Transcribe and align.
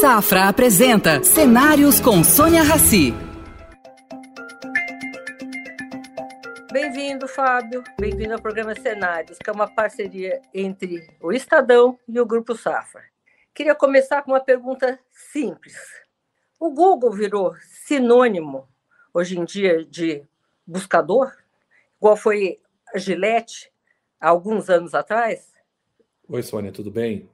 Safra 0.00 0.48
apresenta 0.48 1.22
Cenários 1.22 2.00
com 2.00 2.24
Sônia 2.24 2.62
Rassi. 2.62 3.12
Bem-vindo, 6.72 7.28
Fábio. 7.28 7.84
Bem-vindo 8.00 8.32
ao 8.32 8.40
programa 8.40 8.74
Cenários, 8.74 9.36
que 9.36 9.50
é 9.50 9.52
uma 9.52 9.68
parceria 9.68 10.40
entre 10.54 11.06
o 11.20 11.30
Estadão 11.30 11.98
e 12.08 12.18
o 12.18 12.24
Grupo 12.24 12.56
Safra. 12.56 13.02
Queria 13.52 13.74
começar 13.74 14.22
com 14.22 14.30
uma 14.30 14.40
pergunta 14.40 14.98
simples. 15.10 15.76
O 16.58 16.70
Google 16.70 17.12
virou 17.12 17.54
sinônimo, 17.84 18.66
hoje 19.12 19.38
em 19.38 19.44
dia, 19.44 19.84
de 19.84 20.24
buscador, 20.66 21.30
igual 21.98 22.16
foi 22.16 22.58
a 22.94 22.96
Gillette 22.96 23.70
há 24.18 24.30
alguns 24.30 24.70
anos 24.70 24.94
atrás? 24.94 25.52
Oi, 26.26 26.42
Sônia, 26.42 26.72
tudo 26.72 26.90
bem? 26.90 27.28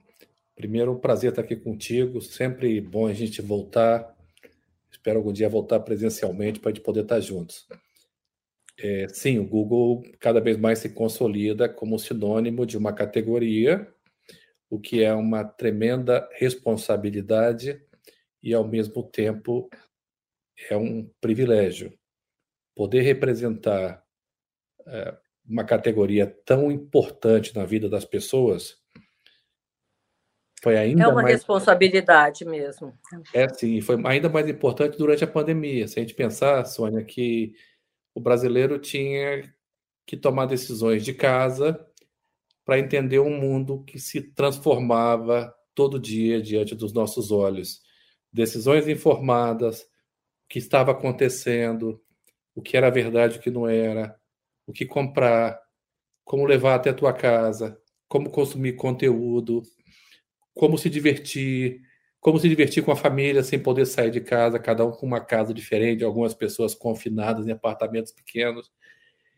Primeiro, 0.56 0.92
um 0.92 0.98
prazer 0.98 1.30
estar 1.30 1.42
aqui 1.42 1.54
contigo. 1.54 2.18
Sempre 2.22 2.80
bom 2.80 3.06
a 3.06 3.12
gente 3.12 3.42
voltar. 3.42 4.16
Espero 4.90 5.18
algum 5.18 5.30
dia 5.30 5.50
voltar 5.50 5.80
presencialmente 5.80 6.58
para 6.58 6.70
a 6.70 6.74
gente 6.74 6.82
poder 6.82 7.02
estar 7.02 7.20
juntos. 7.20 7.68
É, 8.78 9.06
sim, 9.10 9.38
o 9.38 9.46
Google 9.46 10.02
cada 10.18 10.40
vez 10.40 10.56
mais 10.56 10.78
se 10.78 10.88
consolida 10.88 11.68
como 11.68 11.98
sinônimo 11.98 12.64
de 12.64 12.78
uma 12.78 12.92
categoria, 12.92 13.86
o 14.70 14.80
que 14.80 15.02
é 15.04 15.12
uma 15.14 15.44
tremenda 15.44 16.26
responsabilidade 16.32 17.78
e, 18.42 18.54
ao 18.54 18.66
mesmo 18.66 19.02
tempo, 19.02 19.68
é 20.70 20.76
um 20.76 21.06
privilégio. 21.20 21.92
Poder 22.74 23.02
representar 23.02 24.02
é, 24.86 25.16
uma 25.46 25.64
categoria 25.64 26.26
tão 26.46 26.72
importante 26.72 27.54
na 27.54 27.66
vida 27.66 27.90
das 27.90 28.06
pessoas 28.06 28.85
foi 30.66 30.76
ainda 30.76 31.04
é 31.04 31.06
uma 31.06 31.22
mais... 31.22 31.36
responsabilidade 31.36 32.44
mesmo. 32.44 32.92
É 33.32 33.48
sim, 33.48 33.80
foi 33.80 33.96
ainda 34.04 34.28
mais 34.28 34.48
importante 34.48 34.98
durante 34.98 35.22
a 35.22 35.28
pandemia. 35.28 35.86
Se 35.86 35.96
a 35.96 36.02
gente 36.02 36.12
pensar, 36.12 36.64
Sônia, 36.64 37.04
que 37.04 37.54
o 38.12 38.20
brasileiro 38.20 38.76
tinha 38.76 39.48
que 40.04 40.16
tomar 40.16 40.46
decisões 40.46 41.04
de 41.04 41.14
casa 41.14 41.78
para 42.64 42.80
entender 42.80 43.20
um 43.20 43.30
mundo 43.30 43.84
que 43.84 44.00
se 44.00 44.20
transformava 44.20 45.54
todo 45.72 46.00
dia 46.00 46.42
diante 46.42 46.74
dos 46.74 46.92
nossos 46.92 47.30
olhos. 47.30 47.80
Decisões 48.32 48.88
informadas, 48.88 49.82
o 49.82 50.48
que 50.48 50.58
estava 50.58 50.90
acontecendo, 50.90 52.02
o 52.56 52.60
que 52.60 52.76
era 52.76 52.90
verdade, 52.90 53.38
o 53.38 53.40
que 53.40 53.52
não 53.52 53.68
era, 53.68 54.18
o 54.66 54.72
que 54.72 54.84
comprar, 54.84 55.60
como 56.24 56.44
levar 56.44 56.74
até 56.74 56.90
a 56.90 56.94
tua 56.94 57.12
casa, 57.12 57.80
como 58.08 58.30
consumir 58.30 58.72
conteúdo, 58.72 59.62
como 60.56 60.78
se 60.78 60.88
divertir, 60.88 61.82
como 62.18 62.40
se 62.40 62.48
divertir 62.48 62.82
com 62.82 62.90
a 62.90 62.96
família 62.96 63.42
sem 63.42 63.58
poder 63.58 63.86
sair 63.86 64.10
de 64.10 64.22
casa, 64.22 64.58
cada 64.58 64.84
um 64.84 64.90
com 64.90 65.06
uma 65.06 65.20
casa 65.20 65.52
diferente, 65.52 66.02
algumas 66.02 66.34
pessoas 66.34 66.74
confinadas 66.74 67.46
em 67.46 67.52
apartamentos 67.52 68.10
pequenos. 68.10 68.72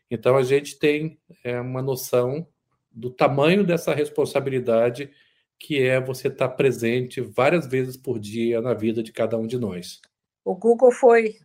Então 0.09 0.37
a 0.37 0.43
gente 0.43 0.79
tem 0.79 1.19
é, 1.43 1.59
uma 1.59 1.81
noção 1.81 2.47
do 2.89 3.09
tamanho 3.09 3.65
dessa 3.65 3.93
responsabilidade 3.93 5.11
que 5.59 5.83
é 5.83 5.99
você 5.99 6.29
estar 6.29 6.47
presente 6.49 7.19
várias 7.19 7.67
vezes 7.67 7.97
por 7.97 8.17
dia 8.17 8.61
na 8.61 8.73
vida 8.73 9.03
de 9.03 9.11
cada 9.11 9.37
um 9.37 9.45
de 9.45 9.57
nós. 9.57 10.01
O 10.43 10.55
Google 10.55 10.91
foi 10.91 11.35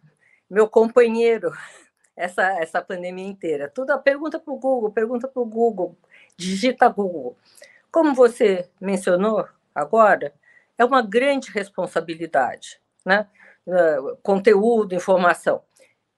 meu 0.48 0.68
companheiro 0.68 1.50
essa, 2.16 2.44
essa 2.60 2.80
pandemia 2.80 3.26
inteira. 3.26 3.68
Tudo 3.68 3.98
pergunta 3.98 4.38
para 4.38 4.54
o 4.54 4.56
Google, 4.56 4.92
pergunta 4.92 5.26
para 5.26 5.42
o 5.42 5.44
Google, 5.44 5.96
digita 6.36 6.88
Google. 6.88 7.36
Como 7.90 8.14
você 8.14 8.68
mencionou, 8.80 9.46
agora, 9.74 10.34
é 10.78 10.84
uma 10.84 11.02
grande 11.02 11.50
responsabilidade, 11.50 12.80
né? 13.04 13.28
Uh, 13.66 14.16
conteúdo, 14.22 14.94
informação. 14.94 15.62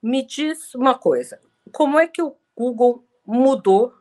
Me 0.02 0.24
diz 0.24 0.74
uma 0.74 0.98
coisa: 0.98 1.40
como 1.72 1.98
é 1.98 2.06
que 2.06 2.22
o 2.22 2.36
Google 2.56 3.04
mudou 3.24 3.94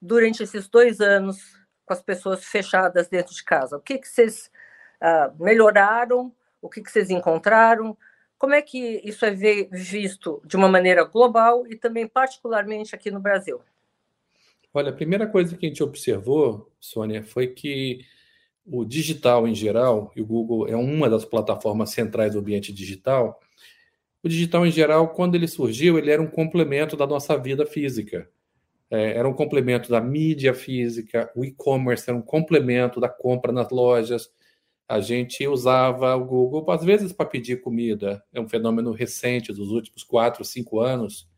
durante 0.00 0.42
esses 0.42 0.68
dois 0.68 1.00
anos 1.00 1.38
com 1.84 1.92
as 1.92 2.02
pessoas 2.02 2.44
fechadas 2.44 3.08
dentro 3.08 3.34
de 3.34 3.44
casa? 3.44 3.76
O 3.76 3.80
que, 3.80 3.98
que 3.98 4.08
vocês 4.08 4.50
uh, 5.00 5.42
melhoraram? 5.42 6.32
O 6.60 6.68
que, 6.68 6.82
que 6.82 6.90
vocês 6.90 7.10
encontraram? 7.10 7.96
Como 8.38 8.52
é 8.54 8.60
que 8.60 9.00
isso 9.04 9.24
é 9.24 9.30
visto 9.30 10.42
de 10.44 10.56
uma 10.56 10.68
maneira 10.68 11.04
global 11.04 11.66
e 11.66 11.76
também 11.76 12.06
particularmente 12.06 12.94
aqui 12.94 13.10
no 13.10 13.20
Brasil? 13.20 13.60
Olha, 14.74 14.90
a 14.90 14.94
primeira 14.94 15.26
coisa 15.26 15.56
que 15.56 15.64
a 15.64 15.68
gente 15.70 15.82
observou, 15.82 16.70
Sônia, 16.78 17.22
foi 17.24 17.46
que 17.46 18.04
o 18.66 18.84
digital 18.84 19.46
em 19.46 19.54
geral, 19.54 20.12
e 20.16 20.20
o 20.20 20.26
Google 20.26 20.66
é 20.68 20.76
uma 20.76 21.08
das 21.08 21.24
plataformas 21.24 21.90
centrais 21.90 22.32
do 22.32 22.40
ambiente 22.40 22.72
digital, 22.72 23.40
o 24.22 24.28
digital 24.28 24.66
em 24.66 24.72
geral, 24.72 25.10
quando 25.10 25.36
ele 25.36 25.46
surgiu, 25.46 25.98
ele 25.98 26.10
era 26.10 26.20
um 26.20 26.26
complemento 26.26 26.96
da 26.96 27.06
nossa 27.06 27.38
vida 27.38 27.64
física. 27.64 28.28
É, 28.90 29.18
era 29.18 29.28
um 29.28 29.32
complemento 29.32 29.88
da 29.88 30.00
mídia 30.00 30.52
física, 30.52 31.30
o 31.36 31.44
e-commerce 31.44 32.10
era 32.10 32.18
um 32.18 32.22
complemento 32.22 32.98
da 32.98 33.08
compra 33.08 33.52
nas 33.52 33.70
lojas. 33.70 34.28
A 34.88 35.00
gente 35.00 35.46
usava 35.46 36.14
o 36.16 36.24
Google, 36.24 36.68
às 36.72 36.84
vezes, 36.84 37.12
para 37.12 37.26
pedir 37.26 37.60
comida. 37.60 38.20
É 38.32 38.40
um 38.40 38.48
fenômeno 38.48 38.90
recente 38.90 39.52
dos 39.52 39.70
últimos 39.70 40.02
quatro, 40.02 40.44
cinco 40.44 40.80
anos, 40.80 41.28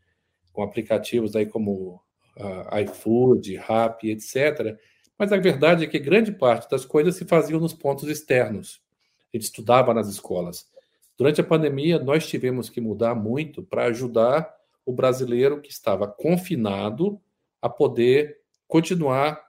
com 0.51 0.63
aplicativos 0.63 1.35
aí 1.35 1.45
como 1.45 2.01
uh, 2.37 2.79
iFood, 2.83 3.55
Rappi, 3.55 4.09
etc., 4.09 4.75
mas 5.19 5.33
a 5.33 5.37
verdade 5.37 5.83
é 5.83 5.87
que 5.87 5.99
grande 5.99 6.31
parte 6.31 6.69
das 6.69 6.85
coisas 6.85 7.15
se 7.15 7.25
faziam 7.25 7.59
nos 7.59 7.73
pontos 7.73 8.07
externos. 8.07 8.81
Gente 9.33 9.43
estudava 9.43 9.93
nas 9.93 10.07
escolas. 10.07 10.65
Durante 11.17 11.41
a 11.41 11.43
pandemia, 11.43 11.99
nós 11.99 12.25
tivemos 12.25 12.69
que 12.69 12.79
mudar 12.79 13.13
muito 13.13 13.61
para 13.61 13.87
ajudar 13.87 14.49
o 14.85 14.93
brasileiro 14.93 15.61
que 15.61 15.69
estava 15.69 16.07
confinado 16.07 17.21
a 17.61 17.67
poder 17.67 18.37
continuar 18.65 19.43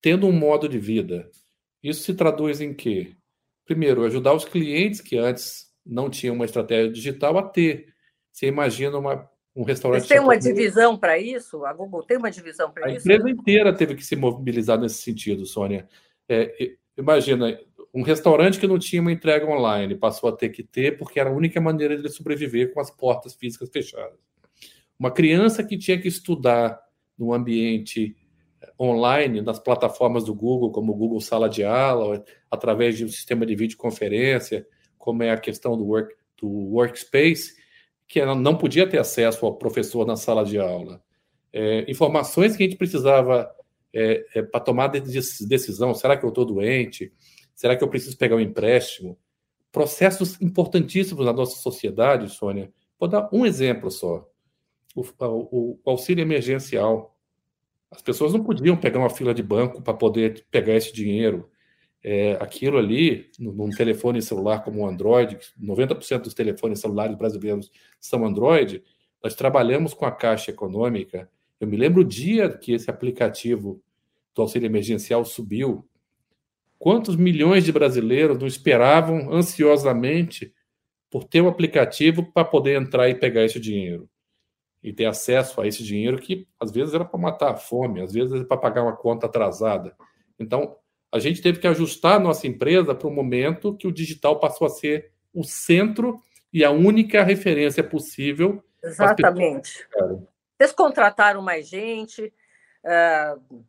tendo 0.00 0.28
um 0.28 0.32
modo 0.32 0.68
de 0.68 0.78
vida. 0.78 1.28
Isso 1.82 2.04
se 2.04 2.14
traduz 2.14 2.60
em 2.60 2.72
quê? 2.72 3.16
Primeiro, 3.64 4.04
ajudar 4.04 4.32
os 4.32 4.44
clientes 4.44 5.00
que 5.00 5.18
antes 5.18 5.72
não 5.84 6.08
tinham 6.08 6.36
uma 6.36 6.44
estratégia 6.44 6.92
digital 6.92 7.36
a 7.36 7.42
ter. 7.42 7.92
Você 8.30 8.46
imagina 8.46 8.96
uma 8.96 9.28
um 9.56 9.64
restaurante. 9.64 10.06
Têm 10.06 10.20
uma 10.20 10.36
divisão 10.36 10.98
para 10.98 11.18
isso? 11.18 11.64
A 11.64 11.72
Google 11.72 12.02
tem 12.02 12.18
uma 12.18 12.30
divisão 12.30 12.70
para 12.70 12.92
isso? 12.92 13.10
A 13.10 13.14
empresa 13.14 13.30
inteira 13.30 13.72
teve 13.74 13.94
que 13.94 14.04
se 14.04 14.14
mobilizar 14.14 14.78
nesse 14.78 15.02
sentido, 15.02 15.46
Sônia. 15.46 15.88
É, 16.28 16.74
imagina, 16.96 17.58
um 17.94 18.02
restaurante 18.02 18.60
que 18.60 18.66
não 18.66 18.78
tinha 18.78 19.00
uma 19.00 19.10
entrega 19.10 19.46
online 19.46 19.94
passou 19.94 20.28
a 20.28 20.36
ter 20.36 20.50
que 20.50 20.62
ter, 20.62 20.98
porque 20.98 21.18
era 21.18 21.30
a 21.30 21.32
única 21.32 21.58
maneira 21.58 21.96
de 21.96 22.02
ele 22.02 22.10
sobreviver 22.10 22.74
com 22.74 22.80
as 22.80 22.90
portas 22.90 23.34
físicas 23.34 23.70
fechadas. 23.70 24.18
Uma 24.98 25.10
criança 25.10 25.64
que 25.64 25.78
tinha 25.78 25.98
que 25.98 26.08
estudar 26.08 26.78
no 27.18 27.32
ambiente 27.32 28.14
online, 28.78 29.40
nas 29.40 29.58
plataformas 29.58 30.24
do 30.24 30.34
Google, 30.34 30.70
como 30.70 30.92
o 30.92 30.96
Google 30.96 31.20
Sala 31.20 31.48
de 31.48 31.64
Aula, 31.64 32.22
através 32.50 32.98
de 32.98 33.06
um 33.06 33.08
sistema 33.08 33.46
de 33.46 33.54
videoconferência, 33.54 34.66
como 34.98 35.22
é 35.22 35.30
a 35.30 35.38
questão 35.38 35.76
do, 35.76 35.86
work, 35.86 36.14
do 36.36 36.48
Workspace, 36.48 37.54
que 38.08 38.20
ela 38.20 38.34
não 38.34 38.56
podia 38.56 38.88
ter 38.88 38.98
acesso 38.98 39.44
ao 39.44 39.56
professor 39.56 40.06
na 40.06 40.16
sala 40.16 40.44
de 40.44 40.58
aula. 40.58 41.02
É, 41.52 41.90
informações 41.90 42.56
que 42.56 42.62
a 42.62 42.66
gente 42.66 42.78
precisava 42.78 43.50
é, 43.92 44.24
é, 44.34 44.42
para 44.42 44.60
tomar 44.60 44.88
decisão: 44.88 45.94
será 45.94 46.16
que 46.16 46.24
eu 46.24 46.28
estou 46.28 46.44
doente? 46.44 47.12
Será 47.54 47.74
que 47.74 47.82
eu 47.82 47.88
preciso 47.88 48.16
pegar 48.16 48.36
um 48.36 48.40
empréstimo? 48.40 49.18
Processos 49.72 50.40
importantíssimos 50.40 51.24
na 51.24 51.32
nossa 51.32 51.56
sociedade, 51.56 52.30
Sônia. 52.30 52.72
Vou 52.98 53.08
dar 53.08 53.28
um 53.32 53.44
exemplo 53.44 53.90
só: 53.90 54.28
o, 54.94 55.02
o, 55.20 55.80
o 55.84 55.90
auxílio 55.90 56.22
emergencial. 56.22 57.14
As 57.90 58.02
pessoas 58.02 58.32
não 58.32 58.42
podiam 58.42 58.76
pegar 58.76 58.98
uma 58.98 59.08
fila 59.08 59.32
de 59.32 59.42
banco 59.42 59.80
para 59.80 59.94
poder 59.94 60.44
pegar 60.50 60.74
esse 60.74 60.92
dinheiro 60.92 61.48
é, 62.08 62.34
aquilo 62.40 62.78
ali, 62.78 63.32
num 63.36 63.68
telefone 63.68 64.22
celular 64.22 64.62
como 64.62 64.82
o 64.82 64.86
Android, 64.86 65.36
90% 65.60 66.20
dos 66.20 66.34
telefones 66.34 66.78
celulares 66.78 67.16
brasileiros 67.16 67.68
são 67.98 68.24
Android, 68.24 68.80
nós 69.20 69.34
trabalhamos 69.34 69.92
com 69.92 70.06
a 70.06 70.12
Caixa 70.12 70.52
Econômica. 70.52 71.28
Eu 71.58 71.66
me 71.66 71.76
lembro 71.76 72.02
o 72.02 72.04
dia 72.04 72.48
que 72.48 72.72
esse 72.72 72.88
aplicativo 72.88 73.82
do 74.32 74.42
auxílio 74.42 74.66
emergencial 74.66 75.24
subiu. 75.24 75.84
Quantos 76.78 77.16
milhões 77.16 77.64
de 77.64 77.72
brasileiros 77.72 78.38
não 78.38 78.46
esperavam 78.46 79.32
ansiosamente 79.32 80.54
por 81.10 81.24
ter 81.24 81.40
o 81.40 81.46
um 81.46 81.48
aplicativo 81.48 82.30
para 82.30 82.44
poder 82.44 82.80
entrar 82.80 83.08
e 83.08 83.16
pegar 83.16 83.42
esse 83.42 83.58
dinheiro? 83.58 84.08
E 84.80 84.92
ter 84.92 85.06
acesso 85.06 85.60
a 85.60 85.66
esse 85.66 85.82
dinheiro 85.82 86.18
que 86.18 86.46
às 86.60 86.70
vezes 86.70 86.94
era 86.94 87.04
para 87.04 87.18
matar 87.18 87.50
a 87.50 87.56
fome, 87.56 88.00
às 88.00 88.12
vezes 88.12 88.32
era 88.32 88.44
para 88.44 88.56
pagar 88.56 88.84
uma 88.84 88.96
conta 88.96 89.26
atrasada. 89.26 89.96
Então, 90.38 90.76
a 91.16 91.20
gente 91.20 91.42
teve 91.42 91.58
que 91.58 91.66
ajustar 91.66 92.16
a 92.16 92.20
nossa 92.20 92.46
empresa 92.46 92.94
para 92.94 93.08
o 93.08 93.10
momento 93.10 93.76
que 93.76 93.86
o 93.86 93.92
digital 93.92 94.38
passou 94.38 94.66
a 94.66 94.70
ser 94.70 95.10
o 95.34 95.42
centro 95.42 96.20
e 96.52 96.64
a 96.64 96.70
única 96.70 97.22
referência 97.22 97.82
possível. 97.82 98.62
Exatamente. 98.82 99.86
Vocês 100.56 100.72
contrataram 100.72 101.42
mais 101.42 101.68
gente, 101.68 102.32
uh, 102.84 103.64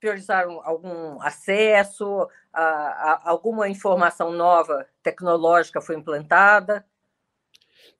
priorizaram 0.00 0.60
algum 0.64 1.20
acesso, 1.20 2.28
a, 2.52 3.30
alguma 3.30 3.68
informação 3.68 4.32
nova 4.32 4.86
tecnológica 5.02 5.80
foi 5.80 5.96
implantada? 5.96 6.84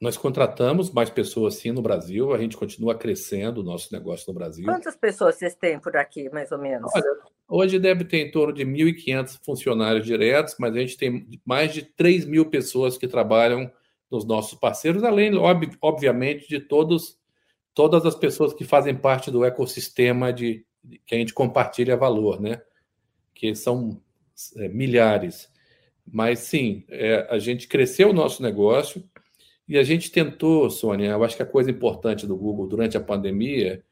Nós 0.01 0.17
contratamos 0.17 0.91
mais 0.91 1.11
pessoas 1.11 1.57
sim 1.57 1.73
no 1.73 1.83
Brasil, 1.83 2.33
a 2.33 2.39
gente 2.39 2.57
continua 2.57 2.97
crescendo 2.97 3.61
o 3.61 3.65
nosso 3.65 3.93
negócio 3.93 4.25
no 4.29 4.39
Brasil. 4.39 4.65
Quantas 4.65 4.97
pessoas 4.97 5.37
vocês 5.37 5.55
têm 5.55 5.79
por 5.79 5.97
aqui, 5.97 6.29
mais 6.31 6.53
ou 6.53 6.59
menos? 6.59 6.91
Olha, 6.95 7.19
hoje 7.49 7.79
deve 7.79 8.05
ter 8.05 8.19
em 8.19 8.31
torno 8.31 8.53
de 8.53 8.65
1.500 8.65 9.41
funcionários 9.43 10.07
diretos, 10.07 10.55
mas 10.59 10.77
a 10.77 10.79
gente 10.79 10.97
tem 10.97 11.27
mais 11.45 11.73
de 11.73 11.83
3 11.83 12.27
mil 12.27 12.47
pessoas 12.47 12.99
que 12.99 13.09
trabalham 13.09 13.71
nos 14.11 14.25
nossos 14.25 14.59
parceiros, 14.59 15.03
além, 15.03 15.35
ob 15.35 15.71
obviamente, 15.81 16.49
de 16.49 16.61
todos, 16.61 17.19
todas 17.75 18.07
as 18.07 18.15
pessoas 18.15 18.53
que 18.53 18.65
fazem 18.65 18.95
parte 18.95 19.31
do 19.31 19.45
ecossistema 19.45 20.33
de, 20.33 20.65
que 21.07 21.15
a 21.15 21.19
gente 21.19 21.35
compartilha 21.35 21.97
valor, 21.97 22.41
né? 22.41 22.61
Que 23.35 23.55
são 23.55 24.01
é, 24.57 24.69
milhares. 24.69 25.51
Mas 26.11 26.41
sim, 26.41 26.85
é, 26.89 27.27
a 27.31 27.39
gente 27.39 27.69
cresceu 27.69 28.11
o 28.11 28.15
nosso 28.15 28.43
negócio 28.43 29.05
e 29.69 29.77
a 29.77 29.83
gente 29.83 30.11
tentou, 30.11 30.71
Sônia, 30.71 31.11
eu 31.11 31.25
acho 31.25 31.37
que 31.37 31.43
a 31.43 31.47
coisa 31.47 31.71
importante 31.71 32.27
do 32.27 32.37
Google 32.37 32.67
durante 32.67 32.97
a 32.97 33.01
pandemia 33.01 33.85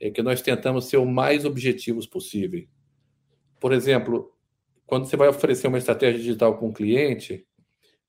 é 0.00 0.10
que 0.10 0.22
nós 0.22 0.42
tentamos 0.42 0.86
ser 0.86 0.96
o 0.96 1.06
mais 1.06 1.44
objetivos 1.44 2.06
possível. 2.06 2.66
Por 3.60 3.72
exemplo, 3.72 4.32
quando 4.86 5.06
você 5.06 5.16
vai 5.16 5.28
oferecer 5.28 5.68
uma 5.68 5.78
estratégia 5.78 6.18
digital 6.18 6.56
com 6.56 6.66
o 6.66 6.68
um 6.70 6.72
cliente, 6.72 7.46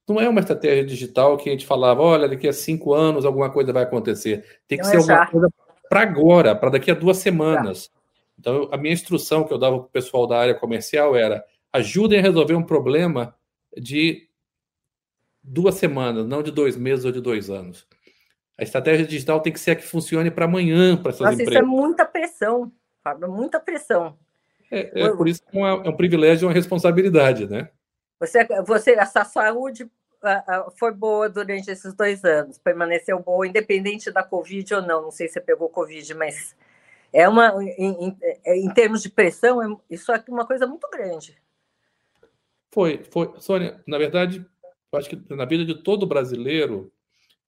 não 0.08 0.20
é 0.20 0.28
uma 0.28 0.40
estratégia 0.40 0.84
digital 0.84 1.38
que 1.38 1.50
a 1.50 1.52
gente 1.52 1.66
falava, 1.66 2.02
olha, 2.02 2.28
daqui 2.28 2.48
a 2.48 2.54
cinco 2.54 2.94
anos 2.94 3.26
alguma 3.26 3.52
coisa 3.52 3.72
vai 3.72 3.84
acontecer. 3.84 4.62
Tem 4.68 4.80
que 4.80 4.84
não 4.84 4.90
ser 4.90 5.12
é 5.12 5.16
alguma 5.16 5.28
coisa 5.28 5.54
para 5.90 6.02
agora, 6.02 6.56
para 6.56 6.72
daqui 6.72 6.90
a 6.90 6.96
duas 6.96 7.18
semanas. 7.18 7.88
Tá. 7.88 8.00
Então, 8.40 8.70
a 8.72 8.78
minha 8.78 8.94
instrução 8.94 9.44
que 9.44 9.54
eu 9.54 9.60
dava 9.60 9.78
para 9.78 9.86
o 9.86 9.92
pessoal 9.92 10.26
da 10.26 10.40
área 10.40 10.56
comercial 10.56 11.16
era 11.16 11.44
ajudem 11.72 12.20
a 12.20 12.22
resolver 12.22 12.56
um 12.56 12.64
problema 12.64 13.36
de 13.78 14.28
duas 15.44 15.76
semanas, 15.76 16.26
não 16.28 16.42
de 16.42 16.52
dois 16.52 16.76
meses 16.76 17.06
ou 17.06 17.12
de 17.12 17.22
dois 17.22 17.50
anos. 17.50 17.88
A 18.58 18.64
estratégia 18.64 19.06
digital 19.06 19.40
tem 19.40 19.54
que 19.54 19.60
ser 19.60 19.72
a 19.72 19.76
que 19.76 19.84
funcione 19.84 20.30
para 20.30 20.46
amanhã 20.46 20.98
para 20.98 21.10
essas 21.10 21.22
Nossa, 21.22 21.34
empresas. 21.34 21.54
Isso 21.54 21.64
é 21.64 21.66
muita 21.66 22.06
pressão, 22.06 22.72
Fábio, 23.04 23.32
muita 23.32 23.60
pressão. 23.60 24.18
É, 24.72 25.04
é 25.04 25.10
por 25.10 25.28
isso 25.28 25.44
que 25.44 25.58
é, 25.58 25.62
é 25.62 25.90
um 25.90 25.96
privilégio 25.96 26.46
e 26.46 26.48
uma 26.48 26.54
responsabilidade, 26.54 27.48
né? 27.48 27.70
Você, 28.20 28.48
você, 28.66 28.92
essa 28.92 29.26
saúde 29.26 29.90
foi 30.78 30.92
boa 30.92 31.28
durante 31.28 31.70
esses 31.72 31.94
dois 31.94 32.24
anos, 32.24 32.58
permaneceu 32.58 33.20
boa, 33.20 33.48
independente 33.48 34.12
da 34.12 34.24
Covid 34.24 34.76
ou 34.76 34.82
não. 34.82 35.02
Não 35.02 35.12
sei 35.12 35.28
se 35.28 35.34
você 35.34 35.42
pegou 35.42 35.68
Covid, 35.68 36.14
mas 36.14 36.56
é 37.12 37.28
uma, 37.28 37.54
em, 37.64 38.08
em, 38.08 38.18
é, 38.46 38.58
em 38.58 38.74
termos 38.74 39.02
de 39.02 39.10
pressão, 39.10 39.62
é, 39.62 39.76
isso 39.90 40.12
é 40.12 40.24
uma 40.30 40.46
coisa 40.46 40.66
muito 40.68 40.88
grande. 40.90 41.38
Foi, 42.72 43.04
foi. 43.12 43.34
Sônia, 43.40 43.82
na 43.86 43.98
verdade, 43.98 44.46
acho 44.94 45.10
que 45.10 45.22
na 45.34 45.46
vida 45.46 45.66
de 45.66 45.76
todo 45.84 46.08
brasileiro, 46.08 46.92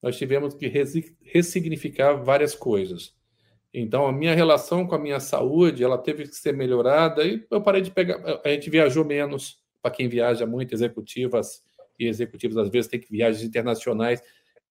nós 0.02 0.18
tivemos 0.18 0.54
que 0.54 0.68
ressignificar 0.68 2.14
várias 2.16 2.54
coisas. 2.54 3.16
Então, 3.74 4.06
a 4.06 4.12
minha 4.12 4.36
relação 4.36 4.86
com 4.86 4.94
a 4.94 5.00
minha 5.00 5.20
saúde, 5.20 5.84
ela 5.84 5.98
teve 5.98 6.28
que 6.28 6.36
ser 6.36 6.54
melhorada 6.54 7.25
e 7.25 7.44
eu 7.50 7.62
parei 7.62 7.81
de 7.81 7.90
pegar. 7.90 8.22
A 8.46 8.50
gente 8.50 8.70
viajou 8.70 9.04
menos, 9.04 9.58
para 9.81 9.90
quem 9.90 10.08
viaja 10.08 10.46
muito, 10.46 10.74
executivas 10.74 11.64
e 12.00 12.08
executivos 12.08 12.58
às 12.58 12.70
vezes 12.70 12.90
tem 12.90 13.00
que 13.00 13.10
viagens 13.10 13.44
internacionais. 13.44 14.22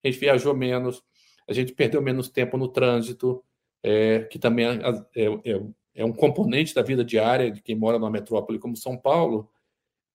A 0.03 0.07
gente 0.07 0.19
viajou 0.19 0.55
menos, 0.55 1.03
a 1.47 1.53
gente 1.53 1.73
perdeu 1.73 2.01
menos 2.01 2.29
tempo 2.29 2.57
no 2.57 2.69
trânsito, 2.69 3.43
é, 3.83 4.19
que 4.19 4.39
também 4.39 4.67
é, 4.67 5.23
é, 5.23 5.51
é, 5.51 5.61
é 5.95 6.05
um 6.05 6.13
componente 6.13 6.73
da 6.73 6.81
vida 6.81 7.03
diária 7.03 7.51
de 7.51 7.61
quem 7.61 7.75
mora 7.75 7.99
numa 7.99 8.09
metrópole 8.09 8.57
como 8.57 8.77
São 8.77 8.97
Paulo. 8.97 9.49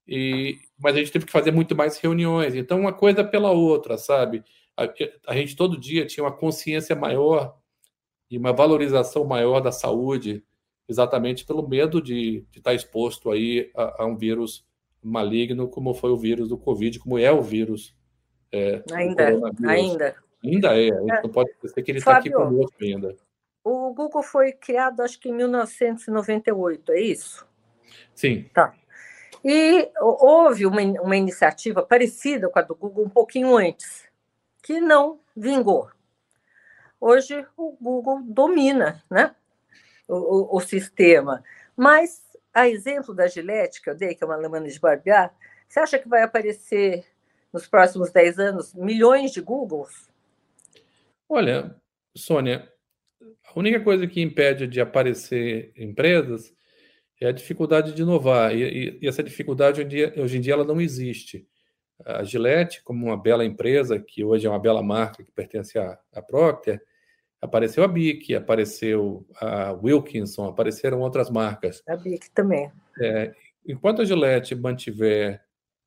E, 0.07 0.59
mas 0.79 0.97
a 0.97 0.99
gente 0.99 1.13
teve 1.13 1.27
que 1.27 1.33
fazer 1.33 1.51
muito 1.51 1.77
mais 1.77 1.99
reuniões. 1.99 2.55
Então, 2.55 2.81
uma 2.81 2.93
coisa 2.95 3.23
pela 3.23 3.51
outra, 3.51 3.99
sabe? 3.99 4.43
A, 4.75 4.89
a, 5.27 5.37
gente 5.37 5.55
todo 5.55 5.79
dia 5.79 6.07
tinha 6.07 6.25
uma 6.25 6.33
consciência 6.33 6.97
maior 6.97 7.59
e 8.31 8.37
uma 8.37 8.53
valorização 8.53 9.25
maior 9.25 9.61
da 9.61 9.73
saúde, 9.73 10.45
exatamente 10.89 11.45
pelo 11.45 11.67
medo 11.67 12.01
de, 12.01 12.45
de 12.51 12.59
estar 12.59 12.75
exposto 12.75 13.31
aí 13.31 13.71
a, 13.77 14.03
a, 14.03 14.07
um 14.07 14.17
vírus 14.17 14.67
maligno, 15.03 15.69
como 15.69 15.95
foi 15.95 16.11
o 16.11 16.17
vírus 16.17 16.49
do 16.49 16.59
Covid, 16.59 16.99
como 16.99 17.19
é 17.19 17.31
o 17.33 17.43
vírus. 17.43 17.97
É, 18.53 18.83
ainda, 18.93 19.29
ainda. 19.67 20.17
Ainda 20.45 20.69
é, 20.69 20.91
a 20.91 21.01
gente 21.01 21.13
é. 21.13 21.23
não 21.23 21.31
pode 21.31 21.51
esquecer 21.51 21.83
que 21.83 21.91
ele 21.91 21.99
está 21.99 22.19
aqui 22.19 22.31
conosco 22.31 22.77
ainda. 22.81 23.17
O 23.65 23.93
Google 23.93 24.23
foi 24.23 24.53
criado, 24.53 25.01
acho 25.01 25.19
que 25.19 25.29
em 25.29 25.35
1998, 25.35 26.93
é 26.93 27.01
isso? 27.01 27.47
Sim. 28.15 28.49
Tá. 28.55 28.73
E 29.45 29.91
houve 30.01 30.67
uma, 30.67 30.81
uma 31.03 31.17
iniciativa 31.17 31.83
parecida 31.83 32.49
com 32.49 32.59
a 32.59 32.63
do 32.63 32.75
Google 32.75 33.05
um 33.05 33.09
pouquinho 33.09 33.57
antes, 33.57 34.09
que 34.63 34.81
não 34.81 35.21
vingou. 35.37 35.89
Hoje 37.01 37.47
o 37.57 37.77
Google 37.81 38.23
domina 38.25 39.03
né, 39.11 39.35
o, 40.09 40.17
o, 40.17 40.57
o 40.57 40.61
sistema. 40.61 41.43
Mas, 41.77 42.23
a 42.53 42.69
exemplo 42.69 43.15
da 43.15 43.29
Gillette, 43.29 43.81
que 43.81 43.91
eu 43.91 43.95
dei, 43.95 44.15
que 44.15 44.25
é 44.25 44.27
uma 44.27 44.35
alemã 44.35 44.63
de 44.63 44.81
barbear, 44.81 45.33
você 45.69 45.81
acha 45.81 45.99
que 45.99 46.09
vai 46.09 46.23
aparecer 46.23 47.05
nos 47.53 47.67
próximos 47.67 48.11
10 48.11 48.39
anos 48.39 48.75
milhões 48.75 49.33
de 49.33 49.41
Googles? 49.41 50.11
Olha, 51.29 51.77
Sônia, 52.17 52.71
a 53.21 53.59
única 53.59 53.81
coisa 53.81 54.07
que 54.07 54.21
impede 54.21 54.67
de 54.67 54.81
aparecer 54.81 55.73
empresas 55.77 56.55
é 57.21 57.27
a 57.29 57.33
dificuldade 57.33 57.93
de 57.93 58.03
inovar. 58.03 58.55
E, 58.55 58.99
e 59.01 59.07
essa 59.07 59.23
dificuldade, 59.23 59.81
hoje 59.81 59.87
em, 59.87 59.89
dia, 59.89 60.15
hoje 60.17 60.39
em 60.39 60.41
dia, 60.41 60.55
ela 60.55 60.65
não 60.65 60.81
existe. 60.81 61.47
A 62.05 62.23
Gillette, 62.23 62.83
como 62.83 63.07
uma 63.07 63.17
bela 63.17 63.45
empresa, 63.45 63.99
que 63.99 64.25
hoje 64.25 64.47
é 64.47 64.51
uma 64.51 64.59
bela 64.59 64.83
marca 64.83 65.25
que 65.25 65.33
pertence 65.33 65.79
à, 65.79 65.99
à 66.13 66.23
Procter, 66.23 66.81
apareceu 67.41 67.85
a 67.85 67.89
Bic, 67.89 68.35
apareceu 68.35 69.27
a 69.41 69.73
Wilkinson, 69.73 70.47
apareceram 70.47 71.01
outras 71.01 71.31
marcas. 71.31 71.83
A 71.89 71.97
Bic 71.97 72.31
também. 72.31 72.71
É, 73.01 73.35
enquanto 73.67 74.03
a 74.03 74.05
Gillette 74.05 74.55
mantiver 74.55 75.43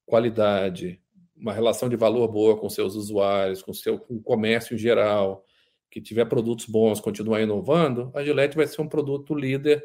qualidade, 0.06 1.02
uma 1.36 1.54
relação 1.54 1.90
de 1.90 1.96
valor 1.96 2.28
boa 2.28 2.58
com 2.58 2.70
seus 2.70 2.96
usuários, 2.96 3.62
com, 3.62 3.74
seu, 3.74 3.98
com 3.98 4.16
o 4.16 4.22
comércio 4.22 4.76
em 4.76 4.78
geral, 4.78 5.44
que 5.90 6.00
tiver 6.00 6.26
produtos 6.26 6.66
bons, 6.66 7.02
continuar 7.02 7.42
inovando, 7.42 8.12
a 8.14 8.24
Gillette 8.24 8.56
vai 8.56 8.68
ser 8.68 8.82
um 8.82 8.88
produto 8.88 9.34
líder 9.34 9.84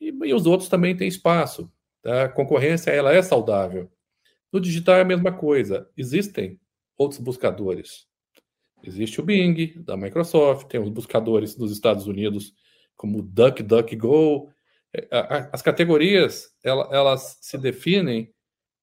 e, 0.00 0.08
e 0.24 0.34
os 0.34 0.46
outros 0.46 0.68
também 0.68 0.96
têm 0.96 1.08
espaço. 1.08 1.70
Tá? 2.02 2.24
A 2.24 2.28
concorrência 2.28 2.90
ela 2.90 3.12
é 3.12 3.22
saudável. 3.22 3.90
No 4.54 4.60
digital 4.60 4.98
é 4.98 5.00
a 5.00 5.04
mesma 5.04 5.32
coisa. 5.32 5.90
Existem 5.96 6.60
outros 6.96 7.18
buscadores. 7.18 8.06
Existe 8.84 9.20
o 9.20 9.24
Bing, 9.24 9.82
da 9.82 9.96
Microsoft, 9.96 10.68
tem 10.68 10.80
os 10.80 10.88
buscadores 10.88 11.56
dos 11.56 11.72
Estados 11.72 12.06
Unidos, 12.06 12.54
como 12.96 13.18
o 13.18 13.22
DuckDuckGo. 13.22 14.48
É, 14.94 15.08
as 15.52 15.60
categorias, 15.60 16.54
elas 16.62 17.36
se 17.40 17.58
definem 17.58 18.32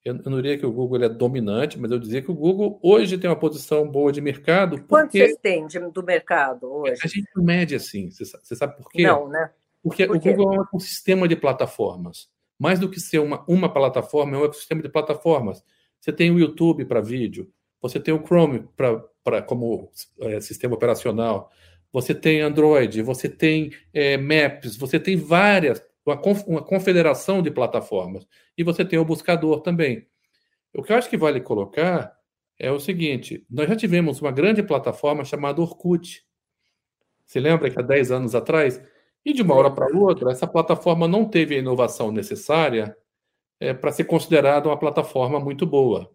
eu, 0.03 0.15
não 0.15 0.41
diria 0.41 0.57
que 0.57 0.65
o 0.65 0.71
Google 0.71 1.03
é 1.03 1.09
dominante, 1.09 1.79
mas 1.79 1.91
eu 1.91 1.99
dizia 1.99 2.21
que 2.21 2.31
o 2.31 2.35
Google 2.35 2.79
hoje 2.81 3.19
tem 3.19 3.29
uma 3.29 3.39
posição 3.39 3.87
boa 3.87 4.11
de 4.11 4.19
mercado. 4.19 4.77
Porque 4.77 4.87
Quanto 4.87 5.11
vocês 5.11 5.37
têm 5.37 5.67
do 5.93 6.03
mercado 6.03 6.69
hoje? 6.69 6.99
A 7.03 7.07
gente 7.07 7.29
mede 7.37 7.75
assim. 7.75 8.09
Você, 8.09 8.55
sabe 8.55 8.75
por 8.75 8.89
quê? 8.89 9.03
Não, 9.03 9.29
né? 9.29 9.51
Porque 9.83 10.07
Por 10.07 10.17
o 10.17 10.19
Google 10.19 10.55
é 10.55 10.75
um 10.75 10.79
sistema 10.79 11.27
de 11.27 11.35
plataformas. 11.35 12.27
Mais 12.61 12.77
do 12.77 12.87
que 12.87 12.99
ser 12.99 13.17
uma, 13.17 13.43
uma 13.47 13.73
plataforma, 13.73 14.37
é 14.37 14.39
um 14.39 14.45
ecossistema 14.45 14.83
de 14.83 14.89
plataformas. 14.89 15.63
Você 15.99 16.13
tem 16.13 16.29
o 16.29 16.37
YouTube 16.37 16.85
para 16.85 17.01
vídeo, 17.01 17.51
você 17.81 17.99
tem 17.99 18.13
o 18.13 18.23
Chrome 18.23 18.69
para 18.77 19.41
como 19.41 19.91
é, 20.19 20.39
sistema 20.39 20.75
operacional, 20.75 21.49
você 21.91 22.13
tem 22.13 22.39
Android, 22.39 23.01
você 23.01 23.27
tem 23.27 23.71
é, 23.91 24.15
Maps, 24.15 24.77
você 24.77 24.99
tem 24.99 25.17
várias, 25.17 25.83
uma, 26.05 26.21
uma 26.45 26.61
confederação 26.61 27.41
de 27.41 27.49
plataformas. 27.49 28.27
E 28.55 28.63
você 28.63 28.85
tem 28.85 28.99
o 28.99 29.05
buscador 29.05 29.61
também. 29.61 30.05
O 30.71 30.83
que 30.83 30.93
eu 30.93 30.97
acho 30.97 31.09
que 31.09 31.17
vale 31.17 31.41
colocar 31.41 32.15
é 32.59 32.71
o 32.71 32.79
seguinte: 32.79 33.43
nós 33.49 33.67
já 33.67 33.75
tivemos 33.75 34.21
uma 34.21 34.31
grande 34.31 34.61
plataforma 34.61 35.25
chamada 35.25 35.59
Orkut. 35.59 36.23
Você 37.25 37.39
lembra 37.39 37.71
que 37.71 37.79
há 37.79 37.81
10 37.81 38.11
anos 38.11 38.35
atrás 38.35 38.79
e 39.25 39.33
de 39.33 39.41
uma 39.41 39.55
hora 39.55 39.69
para 39.69 39.95
outra, 39.95 40.31
essa 40.31 40.47
plataforma 40.47 41.07
não 41.07 41.25
teve 41.25 41.55
a 41.55 41.59
inovação 41.59 42.11
necessária 42.11 42.95
é, 43.59 43.73
para 43.73 43.91
ser 43.91 44.05
considerada 44.05 44.67
uma 44.67 44.77
plataforma 44.77 45.39
muito 45.39 45.65
boa. 45.65 46.11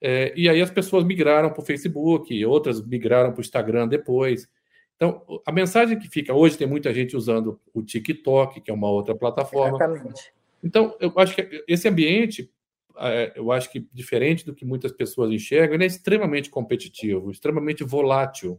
É, 0.00 0.32
e 0.36 0.48
aí 0.48 0.60
as 0.60 0.70
pessoas 0.70 1.04
migraram 1.04 1.50
para 1.50 1.62
o 1.62 1.64
Facebook, 1.64 2.44
outras 2.44 2.84
migraram 2.84 3.30
para 3.32 3.38
o 3.38 3.42
Instagram 3.42 3.86
depois. 3.86 4.48
Então, 4.96 5.24
a 5.46 5.52
mensagem 5.52 5.98
que 5.98 6.08
fica 6.08 6.34
hoje 6.34 6.58
tem 6.58 6.66
muita 6.66 6.92
gente 6.92 7.16
usando 7.16 7.60
o 7.72 7.82
TikTok, 7.82 8.60
que 8.60 8.70
é 8.70 8.74
uma 8.74 8.90
outra 8.90 9.14
plataforma. 9.14 9.76
Exatamente. 9.76 10.32
Então, 10.62 10.96
eu 11.00 11.12
acho 11.16 11.34
que 11.34 11.64
esse 11.66 11.88
ambiente, 11.88 12.50
é, 12.98 13.32
eu 13.36 13.52
acho 13.52 13.70
que 13.70 13.86
diferente 13.92 14.44
do 14.44 14.54
que 14.54 14.64
muitas 14.64 14.92
pessoas 14.92 15.30
enxergam, 15.30 15.74
ele 15.74 15.84
é 15.84 15.86
extremamente 15.86 16.50
competitivo, 16.50 17.30
extremamente 17.30 17.84
volátil. 17.84 18.58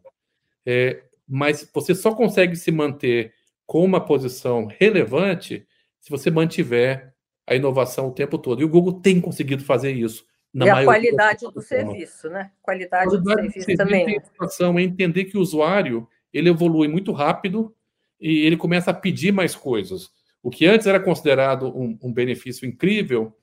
É, 0.65 1.03
mas 1.27 1.69
você 1.74 1.93
só 1.93 2.15
consegue 2.15 2.55
se 2.55 2.71
manter 2.71 3.33
com 3.72 3.86
uma 3.86 4.01
posição 4.01 4.66
relevante 4.66 5.66
se 5.98 6.10
você 6.10 6.30
mantiver 6.30 7.13
a 7.48 7.56
inovação 7.56 8.10
o 8.10 8.12
tempo 8.12 8.38
todo. 8.38 8.62
E 8.62 8.66
o 8.66 8.70
Google 8.70 9.00
tem 9.00 9.22
conseguido 9.22 9.63
fazer 9.63 9.94
isso. 9.94 10.25
e 10.54 10.70
a 10.70 10.84
qualidade 10.84 11.50
do 11.50 11.62
serviço, 11.62 12.30
né? 12.30 12.51
Qualidade, 12.62 13.06
qualidade 13.06 13.48
do, 13.48 13.54
serviço, 13.54 13.78
também. 13.78 14.06
Tem 14.06 14.16
inovação, 14.18 14.78
é 14.78 14.82
entender 14.82 15.24
que 15.24 15.38
o 15.38 15.40
usuário 15.40 16.06
ele 16.34 16.50
evolui 16.50 16.90
muito 16.90 17.13
rápido 17.13 17.74
e 18.20 18.46
ele 18.46 18.58
começa 18.58 18.92
a 18.92 18.94
pedir 18.94 19.32
mais 19.32 19.56
coisas. 19.56 20.10
O 20.44 20.50
que 20.50 20.66
antes 20.66 20.86
era 20.86 21.00
considerado 21.00 21.68
um, 21.74 21.98
um 22.04 22.12
benefício 22.12 22.68
incrível, 22.68 23.34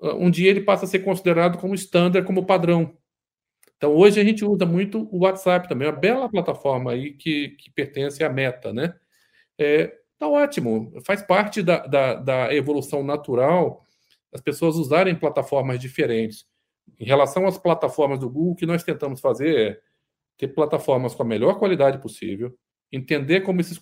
um 0.00 0.30
dia 0.30 0.48
ele 0.48 0.62
passa 0.62 0.86
a 0.86 0.88
ser 0.88 1.00
considerado 1.00 1.58
como 1.58 1.74
standard, 1.74 2.26
como 2.26 2.46
padrão. 2.46 2.96
Então, 3.76 3.94
hoje 3.94 4.18
a 4.18 4.24
gente 4.24 4.42
usa 4.42 4.64
muito 4.64 5.06
o 5.12 5.24
WhatsApp 5.24 5.68
também, 5.68 5.86
uma 5.86 5.94
bela 5.94 6.30
plataforma 6.30 6.92
aí 6.92 7.12
que, 7.12 7.50
que 7.58 7.70
pertence 7.70 8.24
à 8.24 8.30
Meta, 8.30 8.72
né? 8.72 8.94
É, 9.62 9.94
tá 10.18 10.26
ótimo, 10.26 10.90
faz 11.04 11.20
parte 11.20 11.62
da, 11.62 11.86
da, 11.86 12.14
da 12.14 12.54
evolução 12.54 13.04
natural 13.04 13.84
as 14.32 14.40
pessoas 14.40 14.76
usarem 14.76 15.14
plataformas 15.14 15.78
diferentes. 15.78 16.46
Em 16.98 17.04
relação 17.04 17.46
às 17.46 17.58
plataformas 17.58 18.20
do 18.20 18.30
Google, 18.30 18.52
o 18.52 18.56
que 18.56 18.64
nós 18.64 18.82
tentamos 18.82 19.20
fazer 19.20 19.58
é 19.58 19.80
ter 20.38 20.48
plataformas 20.48 21.14
com 21.14 21.22
a 21.22 21.26
melhor 21.26 21.58
qualidade 21.58 22.00
possível, 22.00 22.56
entender 22.90 23.42
como 23.42 23.60
esses, 23.60 23.78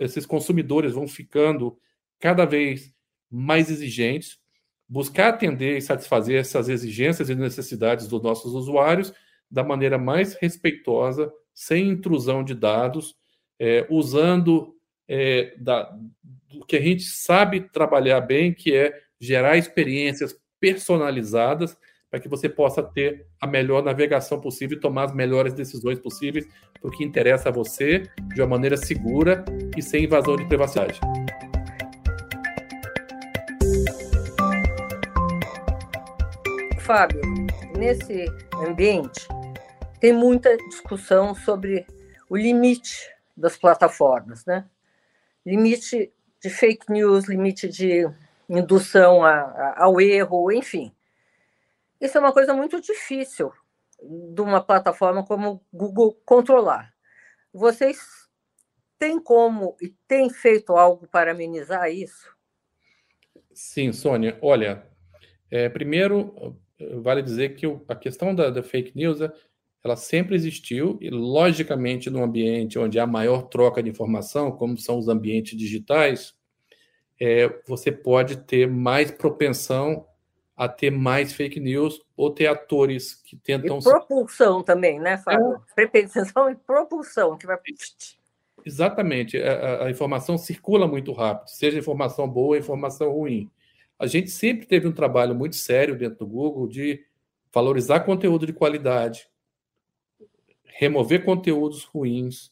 esses 0.00 0.26
consumidores 0.26 0.92
vão 0.92 1.08
ficando 1.08 1.78
cada 2.20 2.44
vez 2.44 2.92
mais 3.30 3.70
exigentes, 3.70 4.38
buscar 4.86 5.28
atender 5.28 5.78
e 5.78 5.82
satisfazer 5.82 6.40
essas 6.40 6.68
exigências 6.68 7.30
e 7.30 7.34
necessidades 7.34 8.06
dos 8.06 8.22
nossos 8.22 8.52
usuários 8.52 9.14
da 9.50 9.64
maneira 9.64 9.96
mais 9.96 10.34
respeitosa, 10.34 11.32
sem 11.54 11.88
intrusão 11.88 12.44
de 12.44 12.54
dados, 12.54 13.16
é, 13.58 13.86
usando 13.88 14.76
é, 15.08 15.54
da, 15.58 15.92
do 16.48 16.64
que 16.66 16.76
a 16.76 16.80
gente 16.80 17.02
sabe 17.02 17.60
trabalhar 17.60 18.20
bem, 18.20 18.52
que 18.52 18.74
é 18.74 18.92
gerar 19.20 19.56
experiências 19.56 20.36
personalizadas 20.60 21.76
para 22.10 22.20
que 22.20 22.28
você 22.28 22.48
possa 22.48 22.82
ter 22.82 23.26
a 23.40 23.46
melhor 23.46 23.82
navegação 23.82 24.38
possível 24.38 24.76
e 24.76 24.80
tomar 24.80 25.04
as 25.04 25.14
melhores 25.14 25.54
decisões 25.54 25.98
possíveis 25.98 26.46
para 26.78 26.88
o 26.88 26.90
que 26.90 27.02
interessa 27.02 27.48
a 27.48 27.52
você 27.52 28.02
de 28.34 28.42
uma 28.42 28.48
maneira 28.48 28.76
segura 28.76 29.44
e 29.76 29.82
sem 29.82 30.04
invasão 30.04 30.36
de 30.36 30.44
privacidade. 30.46 31.00
Fábio, 36.80 37.22
nesse 37.78 38.26
ambiente, 38.66 39.26
tem 39.98 40.12
muita 40.12 40.54
discussão 40.68 41.34
sobre 41.34 41.86
o 42.28 42.36
limite 42.36 43.08
das 43.34 43.56
plataformas, 43.56 44.44
né? 44.44 44.66
Limite 45.44 46.12
de 46.40 46.50
fake 46.50 46.90
news, 46.90 47.28
limite 47.28 47.68
de 47.68 48.08
indução 48.48 49.24
a, 49.24 49.34
a, 49.34 49.84
ao 49.84 50.00
erro, 50.00 50.50
enfim. 50.52 50.94
Isso 52.00 52.18
é 52.18 52.20
uma 52.20 52.32
coisa 52.32 52.52
muito 52.52 52.80
difícil 52.80 53.52
de 54.34 54.40
uma 54.40 54.60
plataforma 54.60 55.24
como 55.24 55.52
o 55.52 55.76
Google 55.76 56.20
controlar. 56.24 56.92
Vocês 57.52 58.00
têm 58.98 59.20
como 59.20 59.76
e 59.80 59.88
têm 60.08 60.28
feito 60.28 60.76
algo 60.76 61.06
para 61.06 61.32
amenizar 61.32 61.90
isso? 61.90 62.28
Sim, 63.52 63.92
Sônia. 63.92 64.38
Olha, 64.40 64.86
é, 65.50 65.68
primeiro, 65.68 66.56
vale 67.00 67.22
dizer 67.22 67.54
que 67.54 67.66
a 67.88 67.94
questão 67.94 68.34
da, 68.34 68.50
da 68.50 68.62
fake 68.62 68.96
news 68.96 69.18
ela 69.84 69.96
sempre 69.96 70.36
existiu 70.36 70.96
e, 71.00 71.10
logicamente, 71.10 72.08
num 72.08 72.22
ambiente 72.22 72.78
onde 72.78 73.00
há 73.00 73.06
maior 73.06 73.42
troca 73.42 73.82
de 73.82 73.90
informação, 73.90 74.52
como 74.52 74.78
são 74.78 74.98
os 74.98 75.08
ambientes 75.08 75.58
digitais, 75.58 76.34
é, 77.20 77.48
você 77.66 77.90
pode 77.90 78.36
ter 78.36 78.68
mais 78.68 79.10
propensão 79.10 80.06
a 80.56 80.68
ter 80.68 80.90
mais 80.90 81.32
fake 81.32 81.58
news 81.58 82.00
ou 82.16 82.30
ter 82.30 82.46
atores 82.46 83.14
que 83.14 83.36
tentam. 83.36 83.78
E 83.78 83.82
propulsão 83.82 84.62
também, 84.62 85.00
né, 85.00 85.18
Fábio? 85.18 85.54
É. 85.54 85.74
Propensão 85.74 86.50
e 86.50 86.54
propulsão, 86.54 87.36
que 87.36 87.46
vai. 87.46 87.58
Exatamente. 88.64 89.40
A, 89.42 89.86
a, 89.86 89.90
informação 89.90 90.38
circula 90.38 90.86
muito 90.86 91.12
rápido, 91.12 91.48
seja 91.48 91.78
informação 91.78 92.28
boa 92.28 92.50
ou 92.50 92.56
informação 92.56 93.10
ruim. 93.10 93.50
A 93.98 94.06
gente 94.06 94.30
sempre 94.30 94.66
teve 94.66 94.86
um 94.86 94.92
trabalho 94.92 95.34
muito 95.34 95.56
sério 95.56 95.96
dentro 95.96 96.18
do 96.18 96.26
Google 96.26 96.68
de 96.68 97.04
valorizar 97.52 98.00
conteúdo 98.00 98.46
de 98.46 98.52
qualidade, 98.52 99.28
remover 100.78 101.24
conteúdos 101.24 101.84
ruins, 101.84 102.50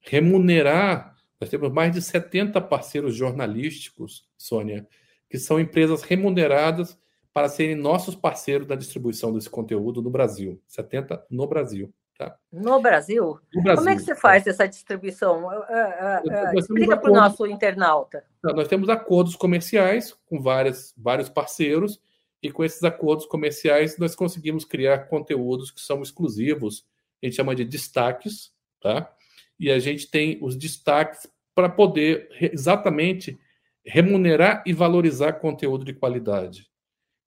remunerar. 0.00 1.16
Nós 1.40 1.50
temos 1.50 1.72
mais 1.72 1.92
de 1.92 2.00
70 2.00 2.60
parceiros 2.60 3.14
jornalísticos, 3.14 4.24
Sônia, 4.36 4.86
que 5.28 5.38
são 5.38 5.58
empresas 5.58 6.02
remuneradas 6.02 6.98
para 7.32 7.48
serem 7.48 7.74
nossos 7.74 8.14
parceiros 8.14 8.66
da 8.66 8.74
distribuição 8.74 9.32
desse 9.32 9.48
conteúdo 9.48 10.02
no 10.02 10.10
Brasil. 10.10 10.60
70 10.68 11.26
no 11.30 11.46
Brasil. 11.46 11.92
Tá? 12.18 12.36
No 12.52 12.80
Brasil? 12.80 13.40
No 13.54 13.62
Brasil 13.62 13.82
Como 13.82 13.88
é 13.88 13.96
que 13.96 14.02
você 14.02 14.14
faz 14.14 14.46
essa 14.46 14.68
distribuição? 14.68 15.46
Uh, 15.46 15.48
uh, 15.48 16.54
uh, 16.54 16.58
explica 16.58 16.96
para 16.96 17.10
o 17.10 17.14
nosso 17.14 17.46
internauta. 17.46 18.22
Nós 18.44 18.68
temos 18.68 18.88
acordos 18.90 19.34
comerciais 19.34 20.14
com 20.26 20.40
várias, 20.40 20.92
vários 20.96 21.30
parceiros, 21.30 22.00
e 22.42 22.50
com 22.50 22.64
esses 22.64 22.82
acordos 22.82 23.24
comerciais 23.24 23.96
nós 23.96 24.14
conseguimos 24.14 24.64
criar 24.64 25.06
conteúdos 25.08 25.70
que 25.70 25.80
são 25.80 26.02
exclusivos 26.02 26.84
a 27.22 27.26
gente 27.26 27.36
chama 27.36 27.54
de 27.54 27.64
destaques, 27.64 28.50
tá? 28.80 29.14
E 29.58 29.70
a 29.70 29.78
gente 29.78 30.10
tem 30.10 30.38
os 30.42 30.56
destaques 30.56 31.26
para 31.54 31.68
poder 31.68 32.28
exatamente 32.52 33.38
remunerar 33.84 34.62
e 34.66 34.72
valorizar 34.72 35.34
conteúdo 35.34 35.84
de 35.84 35.92
qualidade. 35.92 36.66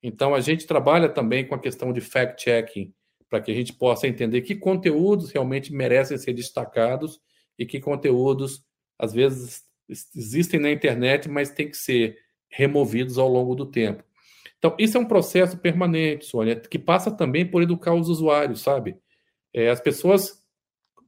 Então, 0.02 0.36
a 0.36 0.42
gente 0.42 0.68
trabalha 0.68 1.10
também 1.10 1.48
com 1.48 1.56
a 1.56 1.60
questão 1.60 1.92
de 1.92 2.02
fact-checking, 2.02 2.94
para 3.30 3.42
que 3.42 3.52
a 3.52 3.56
gente 3.56 3.74
possa 3.74 4.08
entender 4.08 4.42
que 4.42 4.56
conteúdos 4.56 5.32
realmente 5.32 5.74
merecem 5.74 6.18
ser 6.18 6.34
destacados 6.34 7.20
e 7.58 7.66
que 7.66 7.80
conteúdos, 7.80 8.64
às 9.00 9.14
vezes, 9.14 9.64
existem 10.16 10.60
na 10.60 10.72
internet, 10.72 11.28
mas 11.28 11.50
têm 11.50 11.70
que 11.70 11.78
ser 11.78 12.18
removidos 12.50 13.18
ao 13.18 13.28
longo 13.28 13.56
do 13.56 13.66
tempo. 13.66 14.04
Então, 14.58 14.76
isso 14.80 14.98
é 14.98 15.00
um 15.00 15.06
processo 15.06 15.58
permanente, 15.58 16.26
Sônia, 16.26 16.56
que 16.56 16.80
passa 16.80 17.12
também 17.12 17.46
por 17.46 17.62
educar 17.62 17.94
os 17.94 18.08
usuários, 18.08 18.62
sabe? 18.62 18.98
É, 19.56 19.70
as 19.70 19.80
pessoas, 19.80 20.46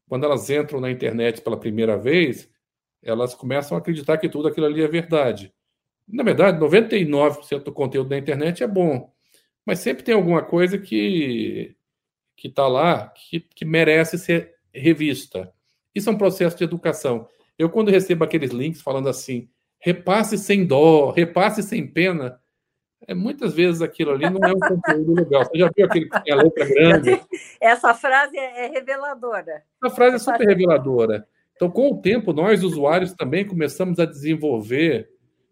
quando 0.07 0.23
elas 0.23 0.49
entram 0.49 0.79
na 0.79 0.89
internet 0.89 1.41
pela 1.41 1.59
primeira 1.59 1.97
vez, 1.97 2.49
elas 3.03 3.35
começam 3.35 3.77
a 3.77 3.81
acreditar 3.81 4.17
que 4.17 4.29
tudo 4.29 4.47
aquilo 4.47 4.67
ali 4.67 4.81
é 4.81 4.87
verdade. 4.87 5.53
Na 6.07 6.23
verdade, 6.23 6.57
99% 6.57 7.63
do 7.63 7.73
conteúdo 7.73 8.07
da 8.07 8.17
internet 8.17 8.63
é 8.63 8.67
bom, 8.67 9.11
mas 9.65 9.79
sempre 9.79 10.01
tem 10.01 10.15
alguma 10.15 10.41
coisa 10.41 10.77
que 10.77 11.75
que 12.37 12.47
está 12.47 12.67
lá 12.67 13.07
que, 13.09 13.39
que 13.41 13.65
merece 13.65 14.17
ser 14.17 14.53
revista. 14.71 15.51
Isso 15.93 16.07
é 16.07 16.13
um 16.13 16.17
processo 16.17 16.55
de 16.55 16.63
educação. 16.63 17.27
Eu, 17.57 17.67
quando 17.69 17.91
recebo 17.91 18.23
aqueles 18.23 18.51
links 18.51 18.79
falando 18.79 19.09
assim, 19.09 19.49
repasse 19.79 20.37
sem 20.37 20.65
dó, 20.65 21.09
repasse 21.09 21.63
sem 21.63 21.85
pena, 21.85 22.39
é, 23.07 23.13
muitas 23.13 23.53
vezes 23.53 23.81
aquilo 23.81 24.11
ali 24.11 24.29
não 24.29 24.45
é 24.45 24.53
um 24.53 24.59
conteúdo 24.59 25.13
legal. 25.13 25.45
Você 25.45 25.57
já 25.57 25.71
viu 25.73 25.85
aquele 25.85 26.09
que 26.09 26.23
tem 26.23 26.33
a 26.33 26.35
letra 26.35 26.65
grande? 26.67 27.21
Essa 27.61 27.93
frase 27.93 28.37
é, 28.37 28.65
é 28.65 28.67
reveladora. 28.69 29.63
A 29.81 29.89
frase 29.89 30.17
é 30.17 30.19
super 30.19 30.45
reveladora. 30.45 31.25
Então, 31.55 31.71
com 31.71 31.89
o 31.89 32.01
tempo, 32.01 32.33
nós, 32.33 32.63
usuários, 32.63 33.13
também 33.13 33.45
começamos 33.45 33.97
a 33.97 34.05
desenvolver 34.05 35.09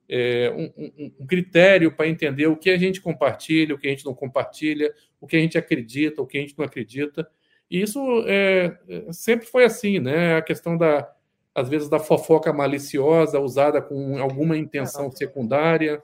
é, 0.10 0.54
um, 0.56 0.84
um, 0.84 1.14
um, 1.22 1.26
critério 1.26 1.92
para 1.92 2.08
entender 2.08 2.46
o 2.48 2.58
que 2.58 2.70
a 2.70 2.78
gente 2.78 3.02
compartilha, 3.02 3.74
o 3.74 3.78
que 3.78 3.88
a 3.88 3.90
gente 3.90 4.06
não 4.06 4.14
compartilha, 4.14 4.94
o 5.20 5.26
que 5.26 5.38
a 5.38 5.40
gente 5.40 5.58
acredita, 5.58 6.22
o 6.22 6.28
que 6.28 6.38
a 6.38 6.42
gente 6.42 6.58
não 6.58 6.66
acredita. 6.66 7.28
E 7.72 7.82
isso 7.82 8.00
é, 8.28 8.78
é 8.88 9.14
sempre 9.14 9.48
foi 9.48 9.64
assim, 9.64 9.98
né? 10.00 10.36
A 10.36 10.42
questão 10.42 10.78
da, 10.78 11.10
às 11.56 11.70
vezes, 11.70 11.88
da 11.88 12.00
fofoca 12.00 12.52
maliciosa 12.52 13.40
usada 13.40 13.82
com 13.82 14.20
alguma 14.20 14.58
intenção 14.58 15.10
secundária 15.10 16.04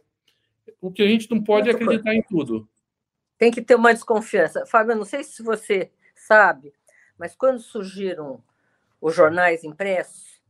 o 0.81 0.91
que 0.91 1.03
a 1.03 1.07
gente 1.07 1.29
não 1.29 1.41
pode 1.41 1.69
é 1.69 1.73
acreditar 1.73 2.13
em 2.15 2.23
tudo. 2.23 2.67
Tem 3.37 3.51
que 3.51 3.61
ter 3.61 3.75
uma 3.75 3.93
desconfiança. 3.93 4.65
Fábio, 4.65 4.95
não 4.95 5.05
sei 5.05 5.23
se 5.23 5.43
você 5.43 5.91
sabe, 6.15 6.73
mas 7.17 7.35
quando 7.35 7.59
surgiram 7.59 8.43
os 8.99 9.15
jornais 9.15 9.63
impressos, 9.63 10.41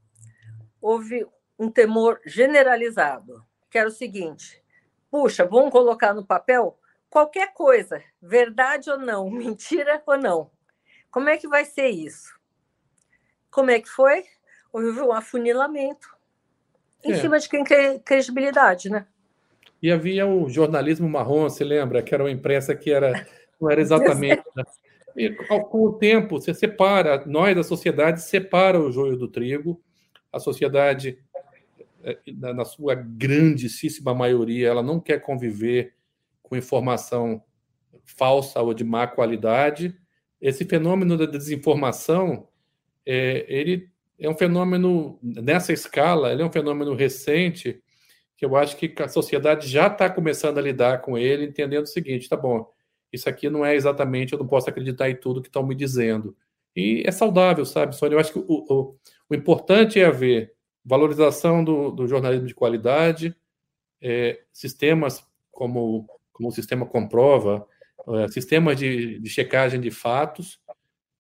houve 0.82 1.28
um 1.60 1.70
temor 1.70 2.20
generalizado, 2.26 3.46
que 3.70 3.78
era 3.78 3.90
o 3.90 3.92
seguinte: 3.92 4.64
puxa, 5.10 5.46
vamos 5.46 5.72
colocar 5.72 6.14
no 6.14 6.26
papel 6.26 6.80
qualquer 7.10 7.54
coisa, 7.54 8.02
verdade 8.22 8.90
ou 8.90 8.98
não, 8.98 9.30
mentira 9.32 10.02
ou 10.06 10.18
não. 10.18 10.50
Como 11.12 11.28
é 11.28 11.38
que 11.38 11.48
vai 11.48 11.66
ser 11.66 11.90
isso? 11.90 12.40
Como 13.50 13.70
é 13.70 13.82
que 13.82 13.90
foi? 13.90 14.26
Houve 14.72 15.02
um 15.02 15.12
afunilamento 15.12 16.16
em 17.04 17.12
é. 17.12 17.18
cima 17.20 17.38
de 17.38 17.50
quem 17.50 17.66
tem 17.66 18.00
credibilidade, 18.00 18.90
né? 18.90 19.06
E 19.82 19.92
havia 19.92 20.28
o 20.28 20.50
jornalismo 20.50 21.10
marrom, 21.10 21.50
se 21.50 21.64
lembra? 21.64 22.04
Que 22.04 22.14
era 22.14 22.24
uma 22.24 22.32
imprensa 22.32 22.76
que 22.76 22.92
era, 22.92 23.26
não 23.60 23.70
era 23.70 23.82
exatamente. 23.82 24.44
Né? 24.56 24.64
E, 25.14 25.30
com 25.32 25.86
o 25.86 25.94
tempo, 25.94 26.40
você 26.40 26.54
separa, 26.54 27.26
nós, 27.26 27.58
a 27.58 27.64
sociedade, 27.64 28.22
separa 28.22 28.80
o 28.80 28.92
joio 28.92 29.18
do 29.18 29.28
trigo. 29.28 29.82
A 30.32 30.40
sociedade 30.40 31.18
é, 32.04 32.18
na 32.32 32.66
sua 32.66 32.96
grandíssima 32.96 34.14
maioria, 34.14 34.70
ela 34.70 34.82
não 34.82 35.00
quer 35.00 35.20
conviver 35.20 35.94
com 36.42 36.56
informação 36.56 37.44
falsa 38.04 38.60
ou 38.62 38.74
de 38.74 38.84
má 38.84 39.06
qualidade. 39.06 39.96
Esse 40.40 40.66
fenômeno 40.66 41.18
da 41.18 41.26
desinformação, 41.26 42.48
é, 43.06 43.46
ele 43.48 43.90
é 44.18 44.30
um 44.30 44.36
fenômeno 44.36 45.20
nessa 45.22 45.72
escala, 45.72 46.32
ele 46.32 46.42
é 46.42 46.46
um 46.46 46.52
fenômeno 46.52 46.96
recente 46.96 47.82
que 48.42 48.46
eu 48.46 48.56
acho 48.56 48.76
que 48.76 48.92
a 48.98 49.08
sociedade 49.08 49.68
já 49.68 49.86
está 49.86 50.10
começando 50.10 50.58
a 50.58 50.62
lidar 50.62 51.02
com 51.02 51.16
ele, 51.16 51.46
entendendo 51.46 51.84
o 51.84 51.88
seguinte: 51.88 52.28
tá 52.28 52.36
bom, 52.36 52.68
isso 53.14 53.30
aqui 53.30 53.52
não 53.52 53.64
é 53.64 53.76
exatamente, 53.76 54.34
eu 54.34 54.40
não 54.40 54.48
posso 54.48 54.68
acreditar 54.68 55.12
em 55.12 55.16
tudo 55.16 55.44
que 55.44 55.48
estão 55.48 55.64
me 55.64 55.76
dizendo. 55.76 56.36
E 56.76 57.04
é 57.06 57.12
saudável, 57.12 57.64
sabe, 57.68 57.96
Sônia? 57.96 58.16
Eu 58.16 58.20
acho 58.20 58.34
que 58.34 58.40
o, 58.40 58.46
o, 58.48 58.96
o 59.30 59.36
importante 59.36 60.00
é 60.00 60.06
haver 60.06 60.56
valorização 60.84 61.64
do, 61.64 61.92
do 61.92 62.08
jornalismo 62.08 62.48
de 62.48 62.56
qualidade, 62.56 63.36
é, 64.02 64.42
sistemas 64.52 65.24
como, 65.52 66.10
como 66.34 66.50
o 66.50 66.52
sistema 66.52 66.88
Comprova, 66.88 67.68
é, 68.08 68.28
sistemas 68.30 68.76
de, 68.76 69.20
de 69.20 69.30
checagem 69.30 69.80
de 69.80 69.92
fatos, 69.92 70.60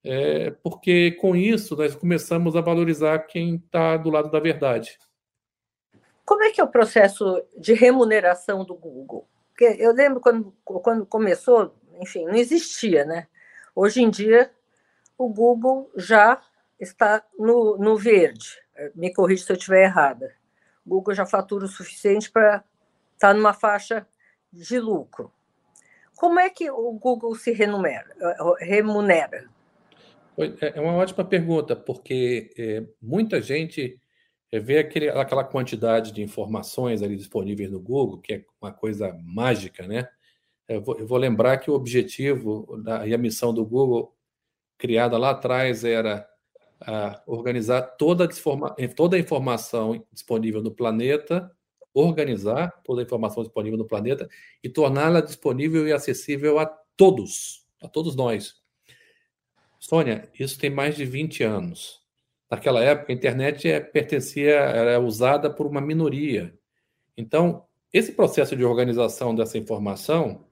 é, 0.03 0.49
porque 0.63 1.11
com 1.11 1.35
isso 1.35 1.75
nós 1.75 1.93
começamos 1.93 2.55
a 2.55 2.61
valorizar 2.61 3.19
quem 3.27 3.57
está 3.57 3.95
do 3.95 4.09
lado 4.09 4.31
da 4.31 4.39
verdade. 4.39 4.97
Como 6.31 6.43
é 6.45 6.51
que 6.51 6.61
é 6.61 6.63
o 6.63 6.69
processo 6.69 7.43
de 7.57 7.73
remuneração 7.73 8.63
do 8.63 8.73
Google? 8.73 9.27
Porque 9.49 9.65
eu 9.77 9.91
lembro 9.91 10.21
quando, 10.21 10.55
quando 10.63 11.05
começou, 11.05 11.75
enfim, 11.99 12.23
não 12.23 12.35
existia, 12.35 13.03
né? 13.03 13.27
Hoje 13.75 14.01
em 14.01 14.09
dia, 14.09 14.49
o 15.17 15.27
Google 15.27 15.91
já 15.97 16.41
está 16.79 17.21
no, 17.37 17.77
no 17.77 17.97
verde. 17.97 18.47
Me 18.95 19.13
corrija 19.13 19.43
se 19.43 19.51
eu 19.51 19.57
estiver 19.57 19.83
errada. 19.83 20.33
O 20.85 20.91
Google 20.91 21.13
já 21.13 21.25
fatura 21.25 21.65
o 21.65 21.67
suficiente 21.67 22.31
para 22.31 22.63
estar 23.13 23.27
tá 23.27 23.33
numa 23.33 23.51
faixa 23.51 24.07
de 24.53 24.79
lucro. 24.79 25.33
Como 26.15 26.39
é 26.39 26.49
que 26.49 26.71
o 26.71 26.93
Google 26.93 27.35
se 27.35 27.51
remunera? 27.51 28.07
remunera? 28.57 29.49
É, 30.37 30.77
é 30.77 30.79
uma 30.79 30.95
ótima 30.95 31.25
pergunta, 31.25 31.75
porque 31.75 32.53
é, 32.57 32.83
muita 33.01 33.41
gente 33.41 34.00
é, 34.51 34.59
vê 34.59 34.79
aquele, 34.79 35.09
aquela 35.09 35.43
quantidade 35.43 36.11
de 36.11 36.21
informações 36.21 37.01
ali 37.01 37.15
disponíveis 37.15 37.71
no 37.71 37.79
Google, 37.79 38.19
que 38.19 38.33
é 38.33 38.45
uma 38.61 38.71
coisa 38.71 39.17
mágica, 39.23 39.87
né? 39.87 40.07
Eu 40.67 40.81
vou, 40.81 40.97
eu 40.99 41.07
vou 41.07 41.17
lembrar 41.17 41.57
que 41.57 41.71
o 41.71 41.73
objetivo 41.73 42.77
da, 42.83 43.07
e 43.07 43.13
a 43.13 43.17
missão 43.17 43.53
do 43.53 43.65
Google, 43.65 44.15
criada 44.77 45.17
lá 45.17 45.31
atrás, 45.31 45.83
era 45.83 46.27
a, 46.81 47.21
organizar 47.25 47.81
toda 47.81 48.25
a, 48.25 48.87
toda 48.95 49.15
a 49.15 49.19
informação 49.19 50.05
disponível 50.11 50.61
no 50.61 50.71
planeta, 50.71 51.51
organizar 51.93 52.71
toda 52.83 53.01
a 53.01 53.03
informação 53.03 53.43
disponível 53.43 53.77
no 53.77 53.85
planeta 53.85 54.29
e 54.63 54.69
torná-la 54.69 55.21
disponível 55.21 55.87
e 55.87 55.93
acessível 55.93 56.59
a 56.59 56.65
todos, 56.65 57.65
a 57.81 57.87
todos 57.87 58.15
nós. 58.15 58.55
Sônia, 59.79 60.29
isso 60.39 60.59
tem 60.59 60.69
mais 60.69 60.95
de 60.95 61.05
20 61.05 61.43
anos. 61.43 62.00
Naquela 62.51 62.83
época, 62.83 63.13
a 63.13 63.15
internet 63.15 63.69
é, 63.69 63.79
pertencia, 63.79 64.51
era 64.51 64.99
usada 64.99 65.49
por 65.49 65.65
uma 65.65 65.79
minoria. 65.79 66.53
Então, 67.15 67.63
esse 67.93 68.11
processo 68.11 68.57
de 68.57 68.65
organização 68.65 69.33
dessa 69.33 69.57
informação, 69.57 70.45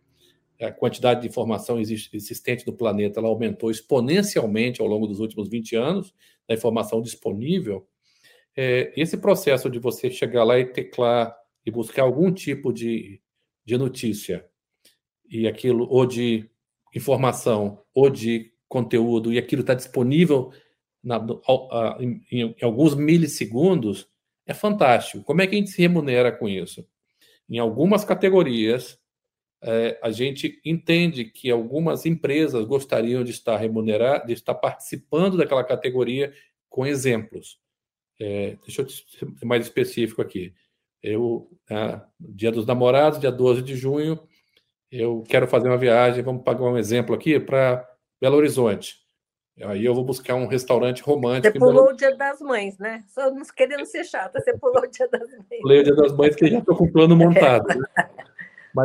a 0.62 0.72
quantidade 0.72 1.22
de 1.22 1.28
informação 1.28 1.78
existente 1.78 2.66
no 2.66 2.72
planeta, 2.72 3.20
ela 3.20 3.28
aumentou 3.28 3.70
exponencialmente 3.70 4.82
ao 4.82 4.88
longo 4.88 5.08
dos 5.08 5.20
últimos 5.20 5.50
20 5.50 5.76
anos, 5.76 6.14
da 6.48 6.56
informação 6.56 7.02
disponível. 7.02 7.86
É, 8.56 8.94
esse 8.96 9.18
processo 9.18 9.70
de 9.70 9.78
você 9.78 10.10
chegar 10.10 10.46
lá 10.46 10.58
e 10.58 10.66
teclar 10.66 11.36
e 11.66 11.70
buscar 11.70 12.04
algum 12.04 12.32
tipo 12.32 12.72
de, 12.72 13.22
de 13.66 13.78
notícia, 13.78 14.46
e 15.30 15.48
aquilo, 15.50 15.86
ou 15.90 16.06
de 16.06 16.50
informação, 16.96 17.82
ou 17.94 18.10
de 18.10 18.54
conteúdo 18.70 19.34
e 19.34 19.38
aquilo 19.38 19.62
está 19.62 19.74
disponível 19.74 20.52
na, 21.04 21.26
em, 22.00 22.22
em, 22.32 22.56
alguns 22.62 22.96
milissegundos, 22.96 24.08
é 24.46 24.54
fantástico. 24.54 25.24
Como 25.24 25.42
é 25.42 25.48
que 25.48 25.56
a 25.56 25.58
gente 25.58 25.72
se 25.72 25.82
remunera 25.82 26.32
com 26.32 26.48
isso? 26.48 26.86
Em 27.50 27.60
algumas 27.60 28.04
categorias, 28.04 29.00
é, 29.62 30.00
a 30.02 30.12
gente 30.12 30.60
entende 30.64 31.26
que 31.26 31.52
algumas 31.52 32.06
empresas 32.06 32.66
gostariam 32.66 33.24
de 33.24 33.32
estar 33.32 33.58
remunerar, 33.58 34.26
de 34.26 34.34
estar 34.34 34.56
participando 34.56 35.38
daquela 35.38 35.64
categoria 35.64 36.34
com 36.70 36.86
exemplos. 36.86 37.60
É, 38.20 38.58
deixa 38.66 38.82
eu 38.82 38.90
ser 38.90 39.46
mais 39.46 39.66
específico 39.66 40.22
aqui. 40.22 40.54
Eu, 41.02 41.50
é, 41.70 42.02
dia 42.20 42.52
dos 42.52 42.66
namorados, 42.66 43.20
dia 43.20 43.32
12 43.32 43.62
de 43.62 43.76
junho, 43.76 44.20
eu 44.92 45.24
quero 45.28 45.48
fazer 45.48 45.68
uma 45.68 45.78
viagem, 45.78 46.24
vamos 46.24 46.44
pagar 46.44 46.64
um 46.64 46.78
exemplo 46.78 47.16
aqui 47.16 47.40
para 47.40 47.88
Belo 48.20 48.38
Horizonte. 48.38 48.98
Aí 49.66 49.84
eu 49.84 49.94
vou 49.94 50.06
buscar 50.06 50.36
um 50.36 50.48
restaurante 50.48 51.04
romântico. 51.04 51.52
Você 51.52 51.60
pulou 51.60 51.90
o 51.90 51.94
Dia 51.94 52.16
das 52.16 52.40
Mães, 52.40 52.78
né? 52.78 53.04
Só 53.08 53.30
não 53.30 53.44
querendo 53.56 53.86
ser 53.86 54.06
chata, 54.06 54.40
você 54.40 54.58
pulou 54.58 54.84
o 54.84 54.88
Dia 54.88 55.08
das 55.10 55.30
Mães. 55.30 55.62
Pulei 55.62 55.82
o 55.82 55.84
Dia 55.84 55.96
das 55.96 56.16
Mães, 56.16 56.36
que 56.36 56.48
já 56.48 56.60
estou 56.60 56.76
com 56.76 56.86
o 56.86 56.92
plano 56.92 57.16
montado. 57.16 57.68
Né? 57.68 57.86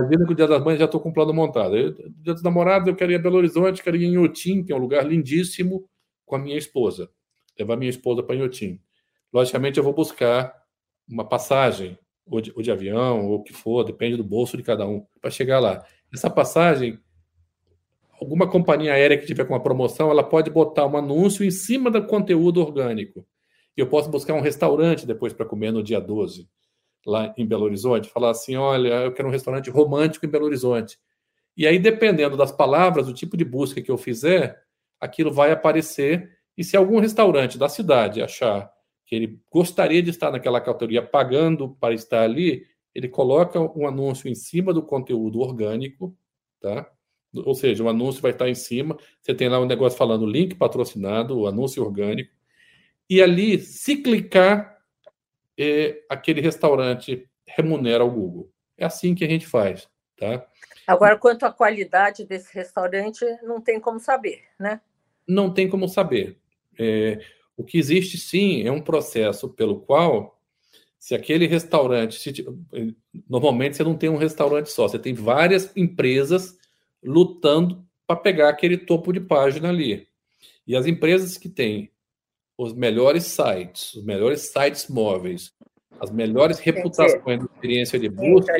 Vindo 0.08 0.26
que 0.26 0.32
o 0.32 0.34
Dia 0.34 0.48
das 0.48 0.64
Mães 0.64 0.78
já 0.78 0.86
estou 0.86 1.00
com 1.00 1.10
o 1.10 1.12
plano 1.12 1.32
montado. 1.32 1.76
Eu, 1.76 1.92
dia 1.92 2.34
dos 2.34 2.42
namorados, 2.42 2.88
eu 2.88 2.96
quero 2.96 3.12
ir 3.12 3.16
a 3.16 3.18
Belo 3.18 3.36
Horizonte, 3.36 3.82
quero 3.82 3.96
ir 3.96 4.04
em 4.04 4.12
Inhotim, 4.14 4.64
que 4.64 4.72
é 4.72 4.76
um 4.76 4.80
lugar 4.80 5.06
lindíssimo, 5.06 5.88
com 6.26 6.34
a 6.34 6.38
minha 6.38 6.58
esposa. 6.58 7.08
Levar 7.58 7.76
minha 7.76 7.90
esposa 7.90 8.22
para 8.22 8.34
Inhotim. 8.34 8.80
Logicamente, 9.32 9.78
eu 9.78 9.84
vou 9.84 9.92
buscar 9.92 10.52
uma 11.08 11.24
passagem, 11.24 11.96
ou 12.26 12.40
de, 12.40 12.52
ou 12.56 12.62
de 12.62 12.72
avião, 12.72 13.26
ou 13.26 13.36
o 13.36 13.42
que 13.42 13.52
for, 13.52 13.84
depende 13.84 14.16
do 14.16 14.24
bolso 14.24 14.56
de 14.56 14.62
cada 14.62 14.86
um, 14.86 15.06
para 15.20 15.30
chegar 15.30 15.60
lá. 15.60 15.84
Essa 16.12 16.30
passagem 16.30 16.98
alguma 18.20 18.48
companhia 18.48 18.92
aérea 18.92 19.18
que 19.18 19.26
tiver 19.26 19.44
com 19.44 19.54
uma 19.54 19.62
promoção, 19.62 20.10
ela 20.10 20.22
pode 20.22 20.50
botar 20.50 20.86
um 20.86 20.96
anúncio 20.96 21.44
em 21.44 21.50
cima 21.50 21.90
do 21.90 22.04
conteúdo 22.06 22.60
orgânico. 22.60 23.26
E 23.76 23.80
eu 23.80 23.88
posso 23.88 24.10
buscar 24.10 24.34
um 24.34 24.40
restaurante 24.40 25.06
depois 25.06 25.32
para 25.32 25.46
comer 25.46 25.72
no 25.72 25.82
dia 25.82 26.00
12, 26.00 26.48
lá 27.06 27.34
em 27.36 27.46
Belo 27.46 27.64
Horizonte, 27.64 28.08
falar 28.08 28.30
assim: 28.30 28.56
olha, 28.56 29.04
eu 29.04 29.12
quero 29.12 29.28
um 29.28 29.32
restaurante 29.32 29.70
romântico 29.70 30.24
em 30.24 30.28
Belo 30.28 30.46
Horizonte. 30.46 30.98
E 31.56 31.66
aí, 31.66 31.78
dependendo 31.78 32.36
das 32.36 32.50
palavras, 32.50 33.06
do 33.06 33.14
tipo 33.14 33.36
de 33.36 33.44
busca 33.44 33.80
que 33.80 33.90
eu 33.90 33.96
fizer, 33.96 34.60
aquilo 35.00 35.32
vai 35.32 35.52
aparecer. 35.52 36.30
E 36.56 36.64
se 36.64 36.76
algum 36.76 37.00
restaurante 37.00 37.58
da 37.58 37.68
cidade 37.68 38.22
achar 38.22 38.70
que 39.06 39.14
ele 39.14 39.40
gostaria 39.50 40.02
de 40.02 40.10
estar 40.10 40.30
naquela 40.30 40.60
categoria 40.60 41.02
pagando 41.02 41.76
para 41.80 41.94
estar 41.94 42.22
ali, 42.22 42.64
ele 42.94 43.08
coloca 43.08 43.60
um 43.60 43.86
anúncio 43.86 44.28
em 44.28 44.34
cima 44.34 44.72
do 44.72 44.82
conteúdo 44.82 45.40
orgânico, 45.40 46.16
tá? 46.60 46.88
Ou 47.34 47.54
seja, 47.54 47.82
o 47.82 47.88
anúncio 47.88 48.22
vai 48.22 48.32
estar 48.32 48.48
em 48.48 48.54
cima, 48.54 48.96
você 49.20 49.34
tem 49.34 49.48
lá 49.48 49.58
um 49.58 49.66
negócio 49.66 49.98
falando 49.98 50.26
link 50.26 50.54
patrocinado, 50.54 51.38
o 51.38 51.46
anúncio 51.46 51.82
orgânico, 51.82 52.30
e 53.08 53.22
ali, 53.22 53.58
se 53.58 53.96
clicar, 53.96 54.78
é, 55.58 56.02
aquele 56.08 56.40
restaurante 56.40 57.28
remunera 57.46 58.04
o 58.04 58.10
Google. 58.10 58.50
É 58.76 58.84
assim 58.84 59.14
que 59.14 59.24
a 59.24 59.28
gente 59.28 59.46
faz, 59.46 59.88
tá? 60.16 60.46
Agora, 60.86 61.16
quanto 61.16 61.44
à 61.44 61.52
qualidade 61.52 62.24
desse 62.24 62.54
restaurante, 62.54 63.24
não 63.42 63.60
tem 63.60 63.80
como 63.80 63.98
saber, 63.98 64.42
né? 64.58 64.80
Não 65.26 65.52
tem 65.52 65.68
como 65.68 65.88
saber. 65.88 66.38
É, 66.78 67.20
o 67.56 67.64
que 67.64 67.78
existe, 67.78 68.18
sim, 68.18 68.66
é 68.66 68.70
um 68.70 68.80
processo 68.80 69.48
pelo 69.48 69.80
qual, 69.80 70.40
se 70.98 71.14
aquele 71.14 71.46
restaurante, 71.46 72.18
se, 72.18 72.46
normalmente 73.28 73.76
você 73.76 73.84
não 73.84 73.96
tem 73.96 74.08
um 74.08 74.16
restaurante 74.16 74.70
só, 74.70 74.88
você 74.88 74.98
tem 74.98 75.14
várias 75.14 75.74
empresas 75.76 76.58
lutando 77.04 77.84
para 78.06 78.16
pegar 78.16 78.48
aquele 78.48 78.76
topo 78.76 79.12
de 79.12 79.20
página 79.20 79.68
ali. 79.68 80.08
E 80.66 80.74
as 80.74 80.86
empresas 80.86 81.36
que 81.36 81.48
têm 81.48 81.90
os 82.56 82.72
melhores 82.72 83.24
sites, 83.24 83.94
os 83.94 84.04
melhores 84.04 84.52
sites 84.52 84.88
móveis, 84.88 85.52
as 86.00 86.10
melhores 86.10 86.58
reputações 86.58 87.40
de 87.40 87.44
experiência 87.44 87.98
de 87.98 88.08
busca, 88.08 88.52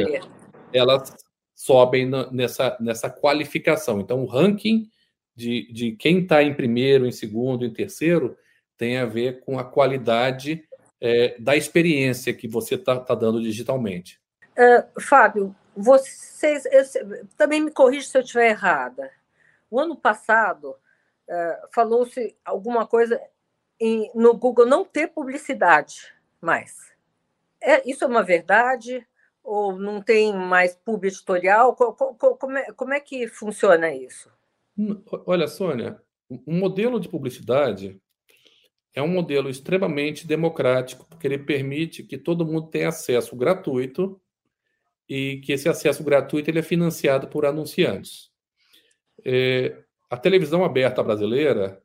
elas 0.73 1.15
sobem 1.55 2.11
nessa, 2.33 2.77
nessa 2.81 3.09
qualificação. 3.09 4.01
Então, 4.01 4.23
o 4.23 4.27
ranking 4.27 4.89
de, 5.35 5.73
de 5.73 5.93
quem 5.93 6.21
está 6.21 6.43
em 6.43 6.55
primeiro, 6.55 7.07
em 7.07 7.13
segundo, 7.13 7.65
em 7.65 7.73
terceiro, 7.73 8.37
tem 8.77 8.99
a 8.99 9.07
ver 9.07 9.41
com 9.41 9.59
a 9.59 9.65
qualidade 9.65 10.65
é, 11.01 11.37
da 11.39 11.57
experiência 11.57 12.35
que 12.35 12.49
você 12.49 12.75
está 12.75 12.99
tá 12.99 13.15
dando 13.15 13.41
digitalmente. 13.41 14.21
Uh, 14.57 15.01
Fábio, 15.01 15.55
vocês, 15.77 16.65
eu, 16.67 17.27
também 17.37 17.61
me 17.61 17.71
corrija 17.71 18.09
se 18.09 18.17
eu 18.17 18.23
estiver 18.23 18.51
errada. 18.51 19.11
O 19.71 19.81
ano 19.81 19.97
passado 19.97 20.71
uh, 21.29 21.69
falou-se 21.73 22.37
alguma 22.45 22.87
coisa 22.87 23.21
em, 23.81 24.11
no 24.15 24.35
Google 24.35 24.67
não 24.67 24.85
ter 24.85 25.09
publicidade 25.09 26.13
mais. 26.41 26.93
É, 27.61 27.89
isso 27.89 28.05
é 28.05 28.07
uma 28.07 28.23
verdade? 28.23 29.07
Ou 29.43 29.77
não 29.77 30.01
tem 30.01 30.33
mais 30.33 30.75
pub 30.75 31.05
editorial? 31.05 31.75
Como 31.75 32.57
é, 32.57 32.73
como 32.73 32.95
é 32.95 33.01
que 33.01 33.27
funciona 33.27 33.93
isso? 33.93 34.31
Olha, 35.27 35.47
Sônia, 35.47 36.01
um 36.47 36.59
modelo 36.59 36.99
de 36.99 37.09
publicidade 37.09 38.01
é 38.95 39.03
um 39.03 39.09
modelo 39.09 39.51
extremamente 39.51 40.27
democrático, 40.27 41.07
porque 41.09 41.27
ele 41.27 41.39
permite 41.39 42.03
que 42.03 42.17
todo 42.17 42.47
mundo 42.47 42.69
tenha 42.69 42.89
acesso 42.89 43.35
gratuito 43.37 44.21
e 45.09 45.41
que 45.45 45.53
esse 45.53 45.69
acesso 45.69 46.03
gratuito 46.03 46.51
ele 46.51 46.59
é 46.59 46.63
financiado 46.63 47.29
por 47.29 47.45
anunciantes. 47.45 48.31
É, 49.25 49.77
a 50.11 50.17
televisão 50.17 50.65
aberta 50.65 51.03
brasileira, 51.03 51.83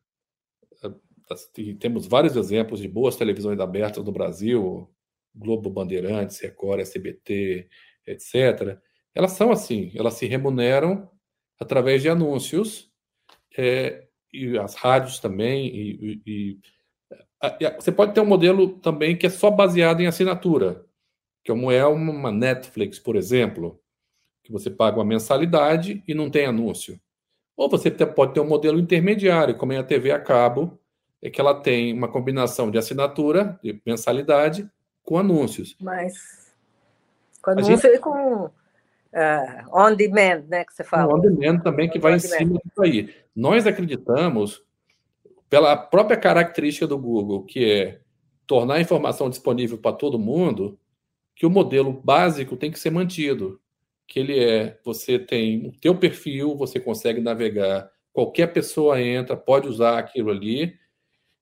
é, 0.83 1.73
temos 1.79 2.07
vários 2.07 2.35
exemplos 2.35 2.79
de 2.79 2.87
boas 2.87 3.15
televisões 3.15 3.59
abertas 3.59 4.03
no 4.03 4.11
Brasil, 4.11 4.89
Globo 5.35 5.69
Bandeirantes, 5.69 6.39
Record, 6.39 6.81
SBT, 6.81 7.69
etc. 8.05 8.77
Elas 9.13 9.31
são 9.31 9.51
assim, 9.51 9.91
elas 9.95 10.15
se 10.15 10.25
remuneram 10.25 11.09
através 11.59 12.01
de 12.01 12.09
anúncios, 12.09 12.89
é, 13.57 14.07
e 14.31 14.57
as 14.57 14.75
rádios 14.75 15.19
também, 15.19 15.67
e, 15.67 16.21
e, 16.25 16.59
e, 16.59 16.59
você 17.79 17.91
pode 17.91 18.13
ter 18.13 18.21
um 18.21 18.25
modelo 18.25 18.79
também 18.79 19.17
que 19.17 19.25
é 19.25 19.29
só 19.29 19.49
baseado 19.49 20.01
em 20.01 20.07
assinatura, 20.07 20.85
como 21.49 21.71
é 21.71 21.83
uma 21.83 22.31
Netflix, 22.31 22.99
por 22.99 23.15
exemplo, 23.15 23.79
que 24.43 24.51
você 24.51 24.69
paga 24.69 24.99
uma 24.99 25.05
mensalidade 25.05 26.03
e 26.07 26.13
não 26.13 26.29
tem 26.29 26.45
anúncio. 26.45 26.99
Ou 27.57 27.67
você 27.67 27.89
pode 27.89 28.35
ter 28.35 28.39
um 28.39 28.47
modelo 28.47 28.79
intermediário, 28.79 29.57
como 29.57 29.73
é 29.73 29.77
a 29.79 29.83
TV 29.83 30.11
a 30.11 30.19
cabo, 30.19 30.79
é 31.19 31.27
que 31.27 31.41
ela 31.41 31.59
tem 31.59 31.91
uma 31.91 32.07
combinação 32.07 32.69
de 32.69 32.77
assinatura, 32.77 33.59
de 33.63 33.81
mensalidade, 33.83 34.69
com 35.03 35.17
anúncios. 35.17 35.75
Mas 35.81 36.53
com 37.41 37.49
anúncio 37.49 37.77
gente... 37.77 37.87
e 37.87 37.97
com 37.97 38.45
uh, 38.45 38.51
on 39.73 39.95
demand, 39.95 40.43
né, 40.47 40.63
que 40.63 40.73
você 40.73 40.83
fala. 40.83 41.15
On 41.15 41.19
demand 41.19 41.61
também, 41.61 41.89
que 41.89 41.97
vai 41.97 42.13
em 42.13 42.19
cima 42.19 42.59
disso 42.63 42.81
aí. 42.83 43.11
Nós 43.35 43.65
acreditamos, 43.65 44.63
pela 45.49 45.75
própria 45.75 46.15
característica 46.15 46.85
do 46.85 46.97
Google, 46.97 47.43
que 47.43 47.65
é 47.65 47.99
tornar 48.45 48.75
a 48.75 48.81
informação 48.81 49.31
disponível 49.31 49.79
para 49.79 49.95
todo 49.95 50.19
mundo, 50.19 50.77
que 51.39 51.45
o 51.45 51.49
modelo 51.49 51.93
básico 51.93 52.57
tem 52.57 52.69
que 52.69 52.77
ser 52.77 52.91
mantido 52.91 53.61
que 54.05 54.19
ele 54.19 54.37
é, 54.37 54.77
você 54.83 55.17
tem 55.17 55.65
o 55.67 55.71
teu 55.71 55.95
perfil, 55.95 56.57
você 56.57 56.79
consegue 56.79 57.21
navegar, 57.21 57.89
qualquer 58.11 58.47
pessoa 58.47 58.99
entra, 58.99 59.37
pode 59.37 59.67
usar 59.67 59.99
aquilo 59.99 60.31
ali, 60.31 60.75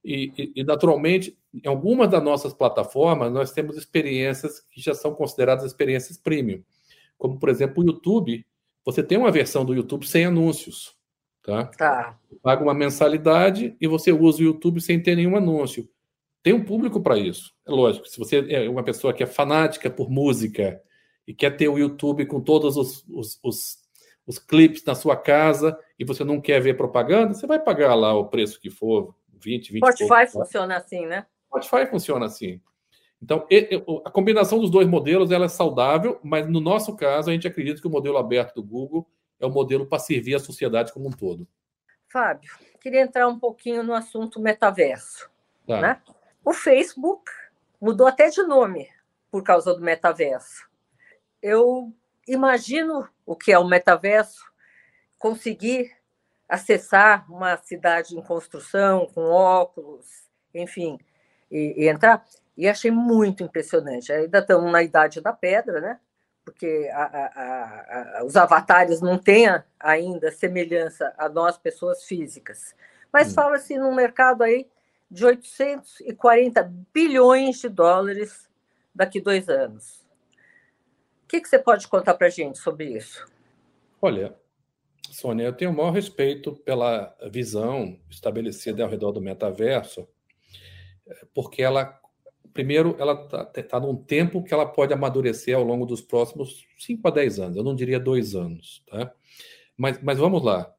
e, 0.04 0.32
e, 0.38 0.52
e, 0.58 0.64
naturalmente, 0.64 1.36
em 1.52 1.68
algumas 1.68 2.10
das 2.10 2.22
nossas 2.22 2.54
plataformas, 2.54 3.32
nós 3.32 3.52
temos 3.52 3.76
experiências 3.76 4.60
que 4.60 4.80
já 4.80 4.94
são 4.94 5.16
consideradas 5.16 5.66
experiências 5.66 6.18
premium, 6.18 6.62
como, 7.18 7.40
por 7.40 7.50
exemplo, 7.50 7.82
o 7.82 7.88
YouTube, 7.88 8.46
você 8.86 9.02
tem 9.02 9.18
uma 9.18 9.32
versão 9.32 9.66
do 9.66 9.74
YouTube 9.74 10.06
sem 10.06 10.26
anúncios, 10.26 10.96
tá? 11.42 11.66
Tá. 11.68 12.20
Paga 12.44 12.62
uma 12.62 12.74
mensalidade 12.74 13.76
e 13.82 13.88
você 13.88 14.12
usa 14.12 14.42
o 14.42 14.46
YouTube 14.46 14.80
sem 14.80 15.02
ter 15.02 15.16
nenhum 15.16 15.36
anúncio. 15.36 15.90
Tem 16.48 16.54
um 16.54 16.64
público 16.64 17.02
para 17.02 17.18
isso, 17.18 17.54
é 17.68 17.72
lógico. 17.72 18.08
Se 18.08 18.18
você 18.18 18.38
é 18.50 18.70
uma 18.70 18.82
pessoa 18.82 19.14
que 19.14 19.22
é 19.22 19.26
fanática 19.26 19.90
por 19.90 20.10
música, 20.10 20.82
e 21.28 21.34
quer 21.34 21.58
ter 21.58 21.68
o 21.68 21.78
YouTube 21.78 22.26
com 22.26 22.40
todos 22.40 22.78
os, 22.78 23.06
os, 23.10 23.38
os, 23.44 23.78
os 24.26 24.40
clipes 24.40 24.82
na 24.86 24.96
sua 24.96 25.18
casa 25.18 25.78
e 26.00 26.06
você 26.06 26.24
não 26.24 26.40
quer 26.40 26.62
ver 26.62 26.78
propaganda, 26.78 27.34
você 27.34 27.46
vai 27.46 27.60
pagar 27.60 27.96
lá 27.96 28.14
o 28.14 28.30
preço 28.30 28.62
que 28.62 28.70
for, 28.70 29.14
20, 29.34 29.74
20 29.74 29.82
Spotify 29.82 30.08
pouco, 30.08 30.46
funciona 30.46 30.78
assim, 30.78 31.06
né? 31.06 31.26
Spotify 31.48 31.86
funciona 31.86 32.26
assim. 32.28 32.62
Então, 33.22 33.46
a 34.06 34.10
combinação 34.10 34.58
dos 34.58 34.70
dois 34.72 34.88
modelos 34.88 35.32
ela 35.32 35.48
é 35.48 35.50
saudável, 35.50 36.18
mas 36.24 36.48
no 36.48 36.62
nosso 36.62 36.96
caso, 36.96 37.30
a 37.30 37.34
gente 37.34 37.46
acredita 37.46 37.82
que 37.82 37.88
o 37.88 37.92
modelo 37.92 38.18
aberto 38.18 38.56
do 38.56 38.64
Google 38.64 39.06
é 39.38 39.46
o 39.46 39.52
modelo 39.52 39.86
para 39.86 40.00
servir 40.00 40.36
a 40.36 40.40
sociedade 40.40 40.94
como 40.94 41.10
um 41.10 41.12
todo. 41.12 41.46
Fábio, 42.08 42.50
queria 42.80 43.02
entrar 43.02 43.28
um 43.28 43.38
pouquinho 43.38 43.84
no 43.84 43.94
assunto 43.94 44.40
metaverso. 44.40 45.30
Tá. 45.68 45.82
Né? 45.82 46.02
O 46.48 46.54
Facebook 46.54 47.30
mudou 47.82 48.08
até 48.08 48.30
de 48.30 48.42
nome 48.44 48.90
por 49.30 49.44
causa 49.44 49.74
do 49.74 49.82
metaverso 49.82 50.68
eu 51.42 51.94
imagino 52.28 53.08
o 53.26 53.36
que 53.36 53.52
é 53.52 53.60
o 53.60 53.68
metaverso, 53.68 54.46
conseguir 55.18 55.96
acessar 56.48 57.30
uma 57.32 57.58
cidade 57.58 58.18
em 58.18 58.22
construção, 58.22 59.08
com 59.14 59.26
óculos, 59.26 60.30
enfim, 60.54 61.00
e, 61.52 61.86
e 61.86 61.90
entrar. 61.90 62.26
E 62.56 62.68
achei 62.68 62.92
muito 62.92 63.44
impressionante. 63.44 64.12
Ainda 64.12 64.40
estamos 64.40 64.72
na 64.72 64.82
idade 64.82 65.22
da 65.22 65.34
pedra, 65.34 65.80
né? 65.80 66.00
Porque 66.44 66.90
a, 66.94 67.04
a, 67.04 68.20
a, 68.20 68.24
os 68.24 68.36
avatares 68.38 69.02
não 69.02 69.18
têm 69.18 69.48
ainda 69.80 70.32
semelhança 70.32 71.14
a 71.18 71.28
nós, 71.28 71.58
pessoas 71.58 72.04
físicas. 72.06 72.74
Mas 73.12 73.32
hum. 73.32 73.34
fala-se 73.36 73.78
num 73.78 73.94
mercado 73.94 74.44
aí 74.44 74.70
de 75.10 75.26
840 75.26 76.74
bilhões 76.94 77.60
de 77.60 77.70
dólares 77.70 78.50
daqui 78.94 79.22
dois 79.22 79.48
anos. 79.48 80.06
O 81.24 81.28
que, 81.28 81.42
que 81.42 81.48
você 81.48 81.60
pode 81.60 81.88
contar 81.88 82.14
para 82.14 82.28
a 82.28 82.30
gente 82.30 82.58
sobre 82.58 82.98
isso? 82.98 83.28
Olha, 84.02 84.36
Sônia, 85.12 85.46
eu 85.46 85.54
tenho 85.54 85.72
o 85.72 85.76
maior 85.76 85.92
respeito 85.92 86.54
pela 86.54 87.16
visão 87.32 88.00
estabelecida 88.10 88.84
ao 88.84 88.90
redor 88.90 89.12
do 89.12 89.22
metaverso, 89.22 90.08
porque 91.34 91.62
ela, 91.62 92.00
primeiro, 92.54 92.96
ela 93.00 93.14
está 93.14 93.46
tá 93.46 93.80
num 93.80 93.96
tempo 93.96 94.44
que 94.44 94.54
ela 94.54 94.66
pode 94.66 94.94
amadurecer 94.94 95.56
ao 95.56 95.64
longo 95.64 95.86
dos 95.86 96.02
próximos 96.02 96.66
5 96.78 97.08
a 97.08 97.12
10 97.12 97.40
anos, 97.40 97.58
eu 97.58 97.64
não 97.64 97.76
diria 97.76 98.00
dois 98.00 98.36
anos. 98.36 98.84
Tá? 98.90 99.14
Mas, 99.76 100.02
mas 100.02 100.18
vamos 100.18 100.44
lá. 100.44 100.74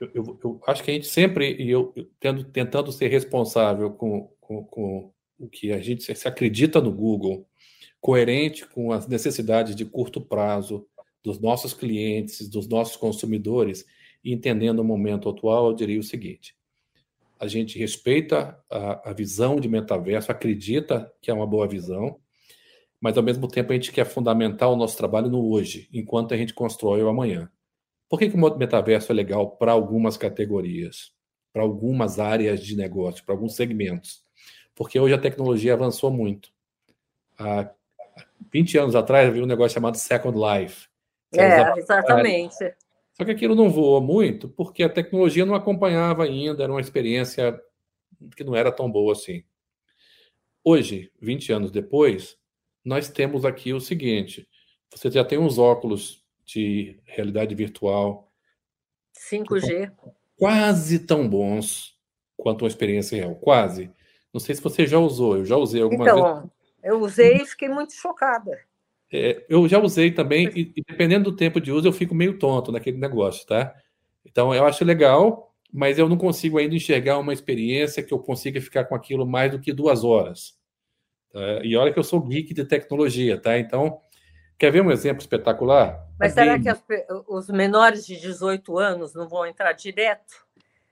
Eu, 0.00 0.10
eu, 0.14 0.40
eu 0.42 0.60
acho 0.66 0.82
que 0.82 0.90
a 0.90 0.94
gente 0.94 1.06
sempre, 1.06 1.54
e 1.62 1.70
eu 1.70 1.94
tendo, 2.18 2.44
tentando 2.44 2.90
ser 2.90 3.08
responsável 3.08 3.90
com, 3.90 4.32
com, 4.40 4.64
com 4.64 5.12
o 5.38 5.48
que 5.48 5.72
a 5.72 5.80
gente 5.80 6.02
se 6.02 6.28
acredita 6.28 6.80
no 6.80 6.90
Google, 6.90 7.46
coerente 8.00 8.66
com 8.66 8.92
as 8.92 9.06
necessidades 9.06 9.76
de 9.76 9.84
curto 9.84 10.20
prazo 10.20 10.86
dos 11.22 11.38
nossos 11.38 11.74
clientes, 11.74 12.48
dos 12.48 12.66
nossos 12.66 12.96
consumidores, 12.96 13.84
e 14.24 14.32
entendendo 14.32 14.80
o 14.80 14.84
momento 14.84 15.28
atual, 15.28 15.68
eu 15.68 15.74
diria 15.74 16.00
o 16.00 16.04
seguinte: 16.04 16.56
a 17.38 17.46
gente 17.46 17.78
respeita 17.78 18.58
a, 18.70 19.10
a 19.10 19.12
visão 19.12 19.60
de 19.60 19.68
metaverso, 19.68 20.32
acredita 20.32 21.12
que 21.20 21.30
é 21.30 21.34
uma 21.34 21.46
boa 21.46 21.68
visão, 21.68 22.18
mas 23.00 23.16
ao 23.16 23.22
mesmo 23.22 23.48
tempo 23.48 23.72
a 23.72 23.74
gente 23.74 23.92
quer 23.92 24.04
fundamentar 24.04 24.70
o 24.70 24.76
nosso 24.76 24.96
trabalho 24.96 25.30
no 25.30 25.50
hoje, 25.50 25.88
enquanto 25.92 26.32
a 26.32 26.36
gente 26.36 26.54
constrói 26.54 27.02
o 27.02 27.08
amanhã. 27.08 27.50
Por 28.10 28.18
que, 28.18 28.28
que 28.28 28.36
o 28.36 28.58
metaverso 28.58 29.12
é 29.12 29.14
legal 29.14 29.52
para 29.52 29.70
algumas 29.70 30.16
categorias, 30.16 31.12
para 31.52 31.62
algumas 31.62 32.18
áreas 32.18 32.60
de 32.60 32.76
negócio, 32.76 33.24
para 33.24 33.32
alguns 33.32 33.54
segmentos? 33.54 34.24
Porque 34.74 34.98
hoje 34.98 35.14
a 35.14 35.18
tecnologia 35.18 35.74
avançou 35.74 36.10
muito. 36.10 36.52
Há 37.38 37.70
20 38.52 38.78
anos 38.78 38.96
atrás 38.96 39.28
havia 39.28 39.44
um 39.44 39.46
negócio 39.46 39.74
chamado 39.74 39.96
Second 39.96 40.36
Life. 40.36 40.88
É, 41.32 41.78
exatamente. 41.78 42.74
Só 43.12 43.24
que 43.24 43.30
aquilo 43.30 43.54
não 43.54 43.70
voou 43.70 44.00
muito 44.00 44.48
porque 44.48 44.82
a 44.82 44.88
tecnologia 44.88 45.46
não 45.46 45.54
acompanhava 45.54 46.24
ainda, 46.24 46.64
era 46.64 46.72
uma 46.72 46.80
experiência 46.80 47.60
que 48.34 48.42
não 48.42 48.56
era 48.56 48.72
tão 48.72 48.90
boa 48.90 49.12
assim. 49.12 49.44
Hoje, 50.64 51.12
20 51.20 51.52
anos 51.52 51.70
depois, 51.70 52.36
nós 52.84 53.08
temos 53.08 53.44
aqui 53.44 53.72
o 53.72 53.80
seguinte: 53.80 54.48
você 54.92 55.08
já 55.08 55.24
tem 55.24 55.38
uns 55.38 55.58
óculos 55.58 56.19
de 56.52 57.00
realidade 57.04 57.54
virtual 57.54 58.30
5G 59.16 59.92
quase 60.40 61.00
tão 61.00 61.28
bons 61.28 61.94
quanto 62.36 62.62
uma 62.62 62.68
experiência 62.68 63.16
real, 63.16 63.34
quase. 63.34 63.90
Não 64.32 64.40
sei 64.40 64.54
se 64.54 64.62
você 64.62 64.86
já 64.86 64.98
usou, 64.98 65.36
eu 65.36 65.44
já 65.44 65.56
usei 65.56 65.82
algumas 65.82 66.08
então. 66.08 66.50
Eu 66.82 67.00
usei 67.00 67.36
e 67.42 67.46
fiquei 67.46 67.68
muito 67.68 67.92
chocada. 67.92 68.58
É, 69.12 69.44
eu 69.48 69.68
já 69.68 69.78
usei 69.78 70.10
também, 70.10 70.48
e, 70.54 70.72
e, 70.74 70.82
dependendo 70.88 71.30
do 71.30 71.36
tempo 71.36 71.60
de 71.60 71.70
uso, 71.70 71.86
eu 71.86 71.92
fico 71.92 72.14
meio 72.14 72.38
tonto 72.38 72.72
naquele 72.72 72.96
negócio, 72.96 73.46
tá? 73.46 73.74
Então, 74.24 74.54
eu 74.54 74.64
acho 74.64 74.84
legal, 74.84 75.52
mas 75.70 75.98
eu 75.98 76.08
não 76.08 76.16
consigo 76.16 76.56
ainda 76.56 76.74
enxergar 76.74 77.18
uma 77.18 77.34
experiência 77.34 78.02
que 78.02 78.14
eu 78.14 78.18
consiga 78.18 78.60
ficar 78.60 78.84
com 78.84 78.94
aquilo 78.94 79.26
mais 79.26 79.50
do 79.50 79.60
que 79.60 79.72
duas 79.72 80.04
horas. 80.04 80.56
Tá? 81.32 81.62
E 81.62 81.76
olha 81.76 81.92
que 81.92 81.98
eu 81.98 82.04
sou 82.04 82.22
geek 82.22 82.54
de 82.54 82.64
tecnologia, 82.64 83.38
tá? 83.38 83.58
Então, 83.58 84.00
quer 84.60 84.70
ver 84.70 84.82
um 84.82 84.90
exemplo 84.90 85.22
espetacular? 85.22 86.06
Mas 86.18 86.34
será 86.34 86.60
que 86.60 86.68
as, 86.68 86.80
os 87.26 87.48
menores 87.48 88.06
de 88.06 88.20
18 88.20 88.78
anos 88.78 89.14
não 89.14 89.26
vão 89.26 89.46
entrar 89.46 89.72
direto 89.72 90.34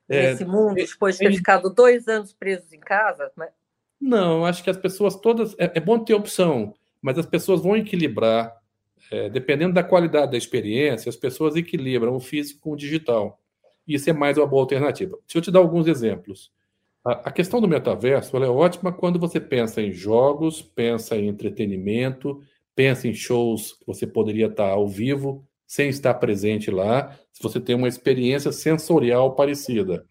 é, 0.08 0.30
nesse 0.30 0.44
mundo 0.44 0.74
depois 0.74 1.18
de 1.18 1.26
ter 1.26 1.36
ficado 1.36 1.68
dois 1.68 2.08
anos 2.08 2.32
presos 2.32 2.72
em 2.72 2.80
casa? 2.80 3.30
Não, 4.00 4.46
acho 4.46 4.64
que 4.64 4.70
as 4.70 4.76
pessoas 4.78 5.16
todas. 5.16 5.54
É, 5.58 5.70
é 5.74 5.80
bom 5.80 5.98
ter 5.98 6.14
opção, 6.14 6.74
mas 7.02 7.18
as 7.18 7.26
pessoas 7.26 7.60
vão 7.60 7.76
equilibrar. 7.76 8.56
É, 9.10 9.28
dependendo 9.28 9.72
da 9.72 9.82
qualidade 9.82 10.32
da 10.32 10.36
experiência, 10.36 11.08
as 11.08 11.16
pessoas 11.16 11.54
equilibram 11.54 12.14
o 12.14 12.20
físico 12.20 12.60
com 12.60 12.72
o 12.72 12.76
digital. 12.76 13.38
Isso 13.86 14.10
é 14.10 14.12
mais 14.12 14.36
uma 14.36 14.46
boa 14.46 14.62
alternativa. 14.62 15.16
Deixa 15.26 15.38
eu 15.38 15.42
te 15.42 15.50
dar 15.50 15.60
alguns 15.60 15.86
exemplos. 15.86 16.50
A, 17.04 17.12
a 17.12 17.32
questão 17.32 17.60
do 17.60 17.68
metaverso 17.68 18.36
é 18.36 18.48
ótima 18.48 18.92
quando 18.92 19.18
você 19.18 19.38
pensa 19.40 19.80
em 19.80 19.92
jogos, 19.92 20.60
pensa 20.60 21.16
em 21.16 21.28
entretenimento, 21.28 22.42
pensa 22.78 23.08
em 23.08 23.12
shows 23.12 23.72
que 23.72 23.84
você 23.84 24.06
poderia 24.06 24.46
estar 24.46 24.68
ao 24.68 24.86
vivo 24.86 25.44
sem 25.66 25.88
estar 25.88 26.14
presente 26.14 26.70
lá, 26.70 27.10
se 27.32 27.42
você 27.42 27.58
tem 27.58 27.74
uma 27.74 27.88
experiência 27.88 28.52
sensorial 28.52 29.34
parecida. 29.34 30.06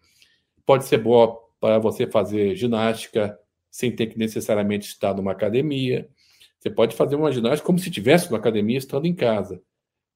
Pode 0.66 0.84
ser 0.84 0.98
boa 0.98 1.34
para 1.58 1.78
você 1.78 2.06
fazer 2.06 2.54
ginástica 2.56 3.38
sem 3.70 3.90
ter 3.90 4.08
que 4.08 4.18
necessariamente 4.18 4.86
estar 4.86 5.14
numa 5.14 5.32
academia. 5.32 6.10
Você 6.58 6.68
pode 6.68 6.94
fazer 6.94 7.16
uma 7.16 7.32
ginástica 7.32 7.64
como 7.64 7.78
se 7.78 7.88
estivesse 7.88 8.26
numa 8.26 8.38
academia 8.38 8.76
estando 8.76 9.06
em 9.06 9.14
casa. 9.14 9.62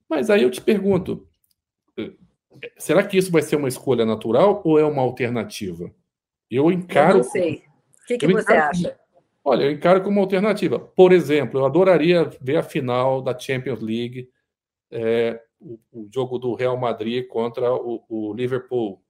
Mas 0.06 0.28
aí 0.28 0.42
eu 0.42 0.50
te 0.50 0.60
pergunto, 0.60 1.26
eh, 1.96 2.12
será 2.76 3.02
que 3.02 3.16
isso 3.16 3.32
vai 3.32 3.40
ser 3.40 3.56
uma 3.56 3.68
escolha 3.68 4.04
natural 4.04 4.60
ou 4.62 4.78
é 4.78 4.84
uma 4.84 5.00
alternativa? 5.00 5.90
Eu 6.50 6.70
encaro. 6.70 7.20
Eu 7.20 7.24
não 7.24 7.30
sei. 7.30 7.64
O 8.02 8.06
que, 8.06 8.18
que 8.18 8.26
você 8.26 8.52
acha? 8.52 9.01
Olha, 9.44 9.64
eu 9.64 9.72
encaro 9.72 10.02
como 10.02 10.20
alternativa. 10.20 10.78
Por 10.78 11.12
exemplo, 11.12 11.60
eu 11.60 11.66
adoraria 11.66 12.30
ver 12.40 12.56
a 12.56 12.62
final 12.62 13.22
da 13.22 13.38
Champions 13.38 13.80
League, 13.80 14.28
é, 14.90 15.40
o, 15.58 15.78
o, 15.90 16.08
jogo 16.12 16.38
do 16.38 16.54
Real 16.54 16.76
Madrid 16.76 17.26
contra 17.26 17.72
o, 17.72 18.04
o 18.08 18.34
Liverpool. 18.34 19.02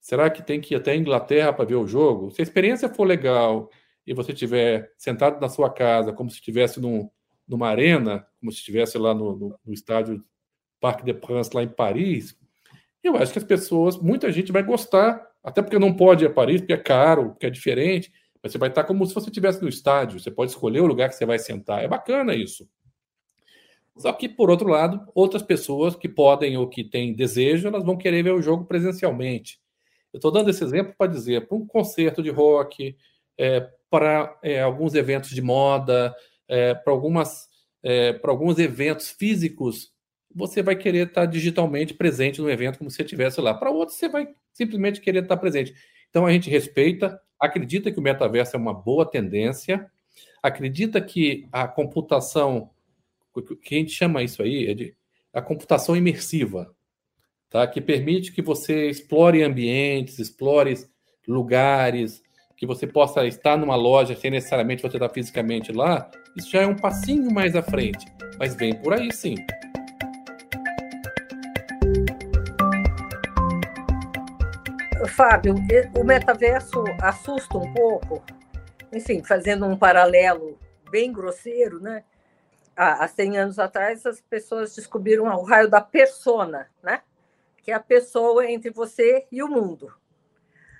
Será 0.00 0.30
que 0.30 0.42
tem 0.42 0.60
que 0.60 0.74
ir 0.74 0.76
até 0.76 0.92
a 0.92 0.96
Inglaterra 0.96 1.52
para 1.52 1.64
ver 1.64 1.74
o 1.74 1.86
jogo? 1.86 2.30
Se 2.30 2.40
a 2.40 2.44
experiência 2.44 2.88
for 2.88 3.04
legal 3.04 3.68
e 4.06 4.14
você 4.14 4.32
estiver 4.32 4.92
sentado 4.96 5.40
na 5.40 5.48
sua 5.48 5.70
casa, 5.70 6.12
como 6.12 6.30
se 6.30 6.36
estivesse 6.36 6.80
num, 6.80 7.10
numa 7.46 7.68
arena, 7.68 8.26
como 8.38 8.52
se 8.52 8.58
estivesse 8.58 8.96
lá 8.96 9.14
no, 9.14 9.36
no, 9.36 9.60
no 9.64 9.72
estádio 9.72 10.24
Parque 10.80 11.04
de 11.04 11.14
France, 11.14 11.50
lá 11.52 11.62
em 11.62 11.68
Paris, 11.68 12.38
eu 13.02 13.16
acho 13.16 13.32
que 13.32 13.38
as 13.38 13.44
pessoas, 13.44 13.96
muita 13.96 14.30
gente 14.30 14.52
vai 14.52 14.62
gostar, 14.62 15.26
até 15.42 15.62
porque 15.62 15.78
não 15.78 15.94
pode 15.94 16.24
ir 16.24 16.28
a 16.28 16.32
Paris, 16.32 16.60
porque 16.60 16.72
é 16.72 16.78
caro, 16.78 17.30
porque 17.30 17.46
é 17.46 17.50
diferente, 17.50 18.12
mas 18.42 18.52
você 18.52 18.58
vai 18.58 18.68
estar 18.68 18.84
como 18.84 19.06
se 19.06 19.14
você 19.14 19.28
estivesse 19.28 19.62
no 19.62 19.68
estádio, 19.68 20.20
você 20.20 20.30
pode 20.30 20.50
escolher 20.50 20.80
o 20.80 20.86
lugar 20.86 21.08
que 21.08 21.14
você 21.14 21.26
vai 21.26 21.38
sentar. 21.38 21.82
É 21.82 21.88
bacana 21.88 22.34
isso. 22.34 22.68
Só 23.96 24.12
que, 24.12 24.28
por 24.28 24.48
outro 24.48 24.68
lado, 24.68 25.00
outras 25.14 25.42
pessoas 25.42 25.96
que 25.96 26.08
podem 26.08 26.56
ou 26.56 26.68
que 26.68 26.84
têm 26.84 27.14
desejo, 27.14 27.66
elas 27.66 27.84
vão 27.84 27.96
querer 27.96 28.22
ver 28.22 28.32
o 28.32 28.42
jogo 28.42 28.64
presencialmente. 28.64 29.60
Eu 30.12 30.18
estou 30.18 30.30
dando 30.30 30.50
esse 30.50 30.62
exemplo 30.62 30.94
para 30.96 31.10
dizer, 31.10 31.48
para 31.48 31.56
um 31.56 31.66
concerto 31.66 32.22
de 32.22 32.30
rock, 32.30 32.96
é, 33.36 33.68
para 33.90 34.38
é, 34.42 34.62
alguns 34.62 34.94
eventos 34.94 35.30
de 35.30 35.42
moda, 35.42 36.14
é, 36.46 36.74
para 36.74 36.92
algumas 36.92 37.48
é, 37.82 38.12
para 38.12 38.30
alguns 38.30 38.58
eventos 38.58 39.10
físicos, 39.10 39.92
você 40.34 40.62
vai 40.62 40.76
querer 40.76 41.08
estar 41.08 41.26
digitalmente 41.26 41.94
presente 41.94 42.40
no 42.40 42.50
evento 42.50 42.78
como 42.78 42.90
se 42.90 43.00
estivesse 43.00 43.40
lá. 43.40 43.54
Para 43.54 43.70
outros, 43.70 43.96
você 43.96 44.08
vai 44.08 44.28
simplesmente 44.52 45.00
querer 45.00 45.22
estar 45.22 45.36
presente. 45.36 45.74
Então 46.10 46.26
a 46.26 46.32
gente 46.32 46.50
respeita, 46.50 47.20
acredita 47.38 47.90
que 47.90 47.98
o 47.98 48.02
metaverso 48.02 48.56
é 48.56 48.58
uma 48.58 48.74
boa 48.74 49.04
tendência, 49.04 49.90
acredita 50.42 51.00
que 51.00 51.48
a 51.52 51.66
computação, 51.68 52.70
que 53.62 53.74
a 53.74 53.78
gente 53.78 53.92
chama 53.92 54.22
isso 54.22 54.42
aí, 54.42 54.66
é 54.66 54.74
de 54.74 54.94
a 55.32 55.42
computação 55.42 55.96
imersiva, 55.96 56.74
tá? 57.50 57.66
que 57.66 57.80
permite 57.80 58.32
que 58.32 58.42
você 58.42 58.88
explore 58.88 59.42
ambientes, 59.42 60.18
explore 60.18 60.74
lugares, 61.26 62.22
que 62.56 62.66
você 62.66 62.86
possa 62.86 63.26
estar 63.26 63.56
numa 63.56 63.76
loja 63.76 64.16
sem 64.16 64.30
necessariamente 64.30 64.82
você 64.82 64.96
estar 64.96 65.08
fisicamente 65.10 65.70
lá, 65.70 66.10
isso 66.36 66.50
já 66.50 66.62
é 66.62 66.66
um 66.66 66.74
passinho 66.74 67.30
mais 67.30 67.54
à 67.54 67.62
frente, 67.62 68.04
mas 68.38 68.56
vem 68.56 68.74
por 68.74 68.92
aí 68.94 69.12
sim. 69.12 69.36
Fábio, 75.18 75.56
o 75.98 76.04
metaverso 76.04 76.84
assusta 77.02 77.58
um 77.58 77.74
pouco, 77.74 78.22
enfim, 78.92 79.20
fazendo 79.20 79.66
um 79.66 79.76
paralelo 79.76 80.56
bem 80.92 81.12
grosseiro, 81.12 81.80
né? 81.80 82.04
Há 82.76 83.08
100 83.08 83.36
anos 83.36 83.58
atrás, 83.58 84.06
as 84.06 84.20
pessoas 84.20 84.76
descobriram 84.76 85.24
o 85.24 85.42
raio 85.42 85.68
da 85.68 85.80
persona, 85.80 86.70
né? 86.80 87.02
Que 87.64 87.72
é 87.72 87.74
a 87.74 87.80
pessoa 87.80 88.48
entre 88.48 88.70
você 88.70 89.26
e 89.32 89.42
o 89.42 89.48
mundo. 89.48 89.92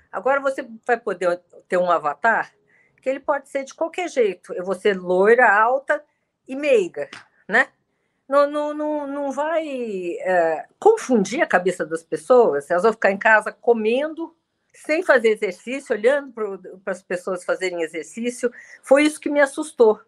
Agora 0.09 0.39
você 0.39 0.65
vai 0.87 0.97
poder 0.97 1.41
ter 1.67 1.75
um 1.75 1.91
avatar 1.91 2.53
que 3.01 3.09
ele 3.09 3.19
pode 3.19 3.49
ser 3.49 3.65
de 3.65 3.73
qualquer 3.73 4.07
jeito. 4.07 4.53
Eu 4.53 4.63
vou 4.63 4.73
ser 4.73 4.97
loira, 4.97 5.51
alta 5.51 6.01
e 6.47 6.55
meiga, 6.55 7.09
né? 7.45 7.67
Não, 8.29 8.49
não, 8.49 8.73
não, 8.75 9.07
não 9.07 9.31
vai 9.31 9.67
é, 10.19 10.67
confundir 10.77 11.41
a 11.41 11.47
cabeça 11.47 11.83
das 11.83 12.03
pessoas. 12.03 12.69
Elas 12.69 12.83
vão 12.83 12.93
ficar 12.93 13.11
em 13.11 13.17
casa 13.17 13.51
comendo, 13.51 14.35
sem 14.71 15.01
fazer 15.01 15.29
exercício, 15.29 15.95
olhando 15.95 16.31
para 16.31 16.93
as 16.93 17.01
pessoas 17.01 17.43
fazerem 17.43 17.81
exercício. 17.81 18.51
Foi 18.83 19.03
isso 19.03 19.19
que 19.19 19.31
me 19.31 19.39
assustou. 19.39 19.99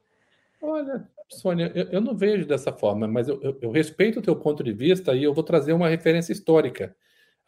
Olha, 0.62 1.10
Sônia, 1.28 1.72
eu, 1.74 1.86
eu 1.86 2.02
não 2.02 2.16
vejo 2.16 2.46
dessa 2.46 2.72
forma, 2.72 3.08
mas 3.08 3.28
eu, 3.28 3.42
eu, 3.42 3.58
eu, 3.60 3.72
respeito 3.72 4.20
o 4.20 4.22
teu 4.22 4.36
ponto 4.36 4.64
de 4.64 4.72
vista 4.72 5.16
e 5.16 5.24
eu 5.24 5.34
vou 5.34 5.44
trazer 5.44 5.74
uma 5.74 5.90
referência 5.90 6.32
histórica. 6.32 6.96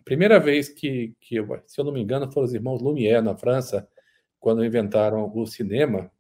A 0.02 0.04
primeira 0.04 0.40
vez 0.40 0.70
que, 0.70 1.14
que 1.22 1.38
se 1.68 1.80
eu 1.80 1.86
não 1.86 1.92
me 1.92 2.02
engano, 2.02 2.32
foram 2.32 2.46
os 2.46 2.54
irmãos 2.54 2.82
Lumière, 2.82 3.22
na 3.22 3.36
França, 3.38 3.88
quando 4.40 4.66
inventaram 4.66 5.32
o 5.34 5.46
cinema, 5.46 6.12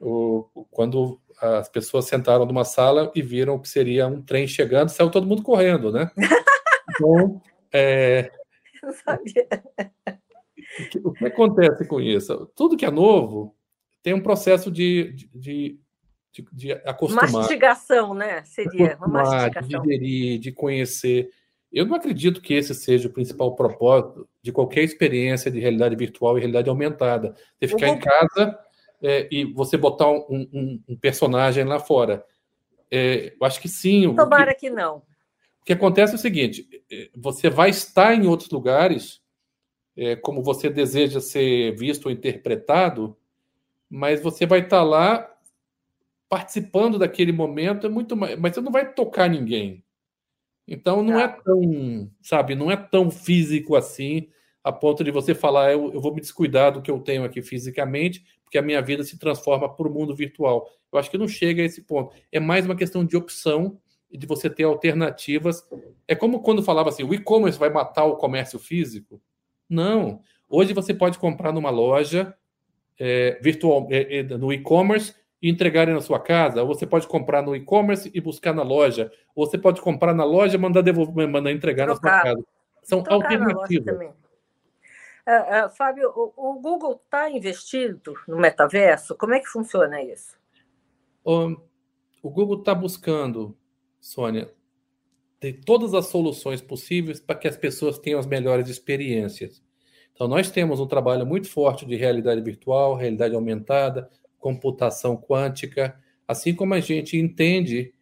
o, 0.00 0.44
quando 0.70 1.20
as 1.40 1.68
pessoas 1.68 2.06
sentaram 2.06 2.46
numa 2.46 2.64
sala 2.64 3.12
e 3.14 3.22
viram 3.22 3.58
que 3.58 3.68
seria 3.68 4.06
um 4.06 4.22
trem 4.22 4.46
chegando, 4.46 4.88
saiu 4.88 5.10
todo 5.10 5.26
mundo 5.26 5.42
correndo, 5.42 5.92
né? 5.92 6.10
Então, 6.90 7.40
é... 7.72 8.30
Eu 8.82 8.92
sabia. 8.92 9.48
O 11.02 11.12
que 11.12 11.26
acontece 11.26 11.86
com 11.86 12.00
isso? 12.00 12.50
Tudo 12.54 12.76
que 12.76 12.84
é 12.84 12.90
novo 12.90 13.54
tem 14.02 14.14
um 14.14 14.22
processo 14.22 14.70
de, 14.70 15.12
de, 15.34 15.80
de, 16.32 16.46
de 16.52 16.72
acostumar. 16.84 17.30
Mastigação, 17.30 18.14
né? 18.14 18.44
Seria 18.44 18.96
uma 18.98 19.08
mastigação. 19.08 19.68
De 19.68 19.88
digerir, 19.88 20.38
de 20.38 20.52
conhecer. 20.52 21.30
Eu 21.72 21.86
não 21.86 21.96
acredito 21.96 22.40
que 22.40 22.54
esse 22.54 22.74
seja 22.74 23.08
o 23.08 23.12
principal 23.12 23.56
propósito 23.56 24.28
de 24.40 24.52
qualquer 24.52 24.84
experiência 24.84 25.50
de 25.50 25.58
realidade 25.58 25.96
virtual 25.96 26.36
e 26.36 26.40
realidade 26.40 26.68
aumentada. 26.68 27.34
Você 27.58 27.68
ficar 27.68 27.88
em 27.88 27.98
casa 27.98 28.56
é, 29.02 29.28
e 29.30 29.44
você 29.44 29.76
botar 29.76 30.08
um, 30.08 30.24
um, 30.30 30.82
um, 30.88 30.96
personagem 30.96 31.64
lá 31.64 31.78
fora. 31.78 32.24
É, 32.90 33.34
eu 33.38 33.46
acho 33.46 33.60
que 33.60 33.68
sim. 33.68 34.14
Tomara 34.14 34.54
que, 34.54 34.68
que, 34.68 34.70
não. 34.70 34.98
O 35.60 35.64
que 35.64 35.72
acontece 35.72 36.12
é 36.12 36.16
o 36.16 36.20
seguinte: 36.20 36.68
é, 36.90 37.10
você 37.14 37.50
vai 37.50 37.70
estar 37.70 38.14
em 38.14 38.26
outros 38.26 38.50
lugares, 38.50 39.20
é, 39.96 40.16
como 40.16 40.42
você 40.42 40.70
deseja 40.70 41.20
ser 41.20 41.76
visto 41.76 42.06
ou 42.06 42.12
interpretado, 42.12 43.16
mas 43.88 44.20
você 44.20 44.46
vai 44.46 44.60
estar 44.60 44.82
lá 44.82 45.32
participando 46.28 46.98
daquele 46.98 47.32
momento, 47.32 47.86
é 47.86 47.90
muito 47.90 48.16
mais, 48.16 48.38
mas 48.38 48.54
você 48.54 48.60
não 48.60 48.72
vai 48.72 48.92
tocar 48.92 49.28
ninguém. 49.28 49.84
Então 50.66 51.02
não 51.02 51.20
é 51.20 51.28
tão, 51.28 52.10
sabe, 52.20 52.56
não 52.56 52.70
é 52.70 52.76
tão 52.76 53.10
físico 53.10 53.76
assim, 53.76 54.28
a 54.64 54.72
ponto 54.72 55.04
de 55.04 55.12
você 55.12 55.32
falar, 55.32 55.72
eu, 55.72 55.92
eu 55.94 56.00
vou 56.00 56.12
me 56.12 56.20
descuidar 56.20 56.72
do 56.72 56.82
que 56.82 56.90
eu 56.90 56.98
tenho 56.98 57.24
aqui 57.24 57.40
fisicamente, 57.40 58.24
porque 58.46 58.58
a 58.58 58.62
minha 58.62 58.80
vida 58.80 59.02
se 59.02 59.18
transforma 59.18 59.68
para 59.68 59.88
o 59.88 59.90
mundo 59.92 60.14
virtual. 60.14 60.70
Eu 60.92 60.98
acho 61.00 61.10
que 61.10 61.18
não 61.18 61.26
chega 61.26 61.62
a 61.62 61.64
esse 61.64 61.82
ponto. 61.82 62.14
É 62.30 62.38
mais 62.38 62.64
uma 62.64 62.76
questão 62.76 63.04
de 63.04 63.16
opção 63.16 63.76
e 64.08 64.16
de 64.16 64.24
você 64.24 64.48
ter 64.48 64.62
alternativas. 64.62 65.68
É 66.06 66.14
como 66.14 66.40
quando 66.40 66.62
falava 66.62 66.88
assim, 66.88 67.02
o 67.02 67.12
e-commerce 67.12 67.58
vai 67.58 67.70
matar 67.70 68.04
o 68.04 68.16
comércio 68.16 68.56
físico? 68.56 69.20
Não. 69.68 70.20
Hoje 70.48 70.72
você 70.72 70.94
pode 70.94 71.18
comprar 71.18 71.52
numa 71.52 71.70
loja 71.70 72.32
é, 73.00 73.36
virtual, 73.42 73.88
é, 73.90 74.18
é, 74.18 74.22
no 74.22 74.52
e-commerce 74.52 75.12
e 75.42 75.50
entregar 75.50 75.88
na 75.88 76.00
sua 76.00 76.20
casa. 76.20 76.62
Ou 76.62 76.68
você 76.68 76.86
pode 76.86 77.08
comprar 77.08 77.42
no 77.42 77.56
e-commerce 77.56 78.12
e 78.14 78.20
buscar 78.20 78.54
na 78.54 78.62
loja. 78.62 79.10
Ou 79.34 79.44
você 79.44 79.58
pode 79.58 79.80
comprar 79.80 80.14
na 80.14 80.24
loja 80.24 80.54
e 80.54 80.58
mandar 80.58 80.82
devolver, 80.82 81.26
mandar 81.26 81.50
entregar 81.50 81.88
na 81.88 81.96
sua 81.96 82.22
casa. 82.22 82.44
São 82.84 83.02
alternativas. 83.08 84.14
Uh, 85.26 85.66
uh, 85.66 85.70
Fábio, 85.70 86.10
o, 86.14 86.32
o 86.36 86.60
Google 86.60 87.00
está 87.04 87.28
investido 87.28 88.14
no 88.28 88.36
metaverso? 88.36 89.16
Como 89.16 89.34
é 89.34 89.40
que 89.40 89.48
funciona 89.48 90.00
isso? 90.02 90.36
O, 91.24 91.56
o 92.22 92.30
Google 92.30 92.60
está 92.60 92.72
buscando, 92.74 93.56
Sônia, 94.00 94.48
ter 95.40 95.60
todas 95.64 95.94
as 95.94 96.06
soluções 96.06 96.60
possíveis 96.60 97.20
para 97.20 97.36
que 97.36 97.48
as 97.48 97.56
pessoas 97.56 97.98
tenham 97.98 98.20
as 98.20 98.26
melhores 98.26 98.68
experiências. 98.68 99.62
Então, 100.12 100.26
nós 100.28 100.50
temos 100.50 100.80
um 100.80 100.86
trabalho 100.86 101.26
muito 101.26 101.48
forte 101.48 101.84
de 101.84 101.94
realidade 101.94 102.40
virtual, 102.40 102.94
realidade 102.94 103.34
aumentada, 103.34 104.08
computação 104.38 105.16
quântica, 105.16 106.00
assim 106.26 106.54
como 106.54 106.72
a 106.72 106.80
gente 106.80 107.18
entende 107.18 107.92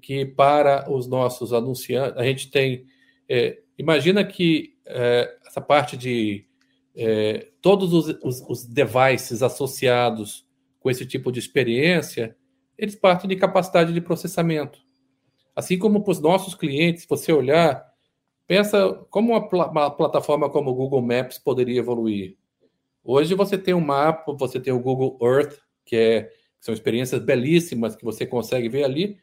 que 0.00 0.24
para 0.24 0.90
os 0.90 1.06
nossos 1.06 1.52
anunciantes, 1.52 2.16
a 2.16 2.24
gente 2.24 2.50
tem. 2.50 2.86
É, 3.28 3.58
imagina 3.76 4.24
que 4.24 4.76
é, 4.86 5.36
essa 5.46 5.60
parte 5.60 5.96
de 5.96 6.47
é, 7.00 7.52
todos 7.62 7.92
os, 7.92 8.08
os, 8.24 8.40
os, 8.48 8.66
devices 8.66 9.40
associados 9.40 10.44
com 10.80 10.90
esse 10.90 11.06
tipo 11.06 11.30
de 11.30 11.38
experiência, 11.38 12.36
eles 12.76 12.96
partem 12.96 13.28
de 13.28 13.36
capacidade 13.36 13.92
de 13.92 14.00
processamento. 14.00 14.80
Assim 15.54 15.78
como 15.78 16.02
para 16.02 16.10
os 16.10 16.18
nossos 16.18 16.56
clientes, 16.56 17.02
se 17.02 17.08
você 17.08 17.32
olhar, 17.32 17.86
pensa 18.48 18.94
como 19.10 19.32
uma, 19.32 19.68
uma 19.68 19.90
plataforma 19.92 20.50
como 20.50 20.70
o 20.70 20.74
Google 20.74 21.00
Maps 21.00 21.38
poderia 21.38 21.78
evoluir. 21.78 22.36
Hoje 23.04 23.32
você 23.32 23.56
tem 23.56 23.74
um 23.74 23.80
mapa, 23.80 24.32
você 24.32 24.58
tem 24.58 24.72
o 24.72 24.80
Google 24.80 25.16
Earth, 25.22 25.56
que, 25.84 25.94
é, 25.94 26.22
que 26.22 26.32
são 26.64 26.74
experiências 26.74 27.22
belíssimas 27.22 27.94
que 27.94 28.04
você 28.04 28.26
consegue 28.26 28.68
ver 28.68 28.82
ali. 28.82 29.18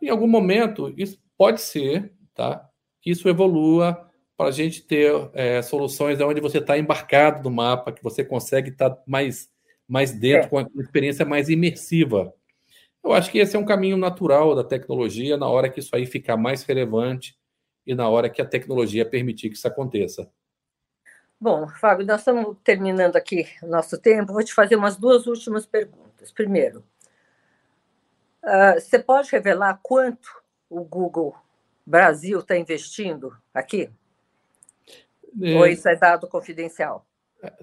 Em 0.00 0.08
algum 0.08 0.28
momento, 0.28 0.94
isso 0.96 1.20
pode 1.36 1.60
ser 1.60 2.12
tá, 2.34 2.68
que 3.00 3.10
isso 3.10 3.28
evolua 3.28 4.09
para 4.40 4.48
a 4.48 4.52
gente 4.52 4.82
ter 4.82 5.12
é, 5.34 5.60
soluções 5.60 6.18
onde 6.18 6.40
você 6.40 6.56
está 6.56 6.78
embarcado 6.78 7.42
no 7.42 7.54
mapa, 7.54 7.92
que 7.92 8.02
você 8.02 8.24
consegue 8.24 8.70
estar 8.70 8.88
tá 8.88 9.02
mais, 9.06 9.50
mais 9.86 10.12
dentro, 10.12 10.46
é. 10.46 10.48
com 10.48 10.56
uma 10.56 10.82
experiência 10.82 11.26
mais 11.26 11.50
imersiva. 11.50 12.32
Eu 13.04 13.12
acho 13.12 13.30
que 13.30 13.36
esse 13.36 13.54
é 13.54 13.58
um 13.58 13.66
caminho 13.66 13.98
natural 13.98 14.54
da 14.54 14.64
tecnologia 14.64 15.36
na 15.36 15.46
hora 15.46 15.68
que 15.68 15.78
isso 15.78 15.94
aí 15.94 16.06
ficar 16.06 16.38
mais 16.38 16.62
relevante 16.62 17.38
e 17.86 17.94
na 17.94 18.08
hora 18.08 18.30
que 18.30 18.40
a 18.40 18.46
tecnologia 18.46 19.04
permitir 19.04 19.50
que 19.50 19.56
isso 19.56 19.68
aconteça. 19.68 20.32
Bom, 21.38 21.68
Fábio, 21.68 22.06
nós 22.06 22.22
estamos 22.22 22.56
terminando 22.64 23.16
aqui 23.16 23.46
o 23.62 23.66
nosso 23.66 24.00
tempo. 24.00 24.32
Vou 24.32 24.42
te 24.42 24.54
fazer 24.54 24.74
umas 24.74 24.96
duas 24.96 25.26
últimas 25.26 25.66
perguntas. 25.66 26.32
Primeiro, 26.32 26.82
uh, 28.42 28.80
você 28.80 28.98
pode 28.98 29.30
revelar 29.30 29.78
quanto 29.82 30.30
o 30.70 30.82
Google 30.82 31.36
Brasil 31.84 32.38
está 32.38 32.56
investindo 32.56 33.36
aqui? 33.52 33.90
É... 35.42 35.54
Ou 35.54 35.66
isso 35.66 35.88
é 35.88 35.96
dado 35.96 36.26
confidencial? 36.28 37.06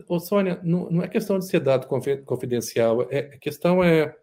Ô, 0.07 0.19
Sônia, 0.19 0.59
não, 0.63 0.89
não 0.89 1.03
é 1.03 1.07
questão 1.07 1.37
de 1.37 1.45
ser 1.45 1.59
dado 1.59 1.87
confidencial. 2.25 3.03
É, 3.11 3.19
a 3.19 3.37
questão 3.37 3.83
é 3.83 4.15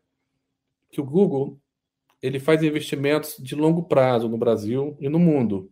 que 0.91 1.01
o 1.01 1.05
Google 1.05 1.59
ele 2.25 2.41
faz 2.41 2.63
investimentos 2.63 3.37
de 3.39 3.55
longo 3.55 3.83
prazo 3.83 4.29
no 4.29 4.39
Brasil 4.39 4.97
e 4.99 5.09
no 5.09 5.19
mundo. 5.19 5.71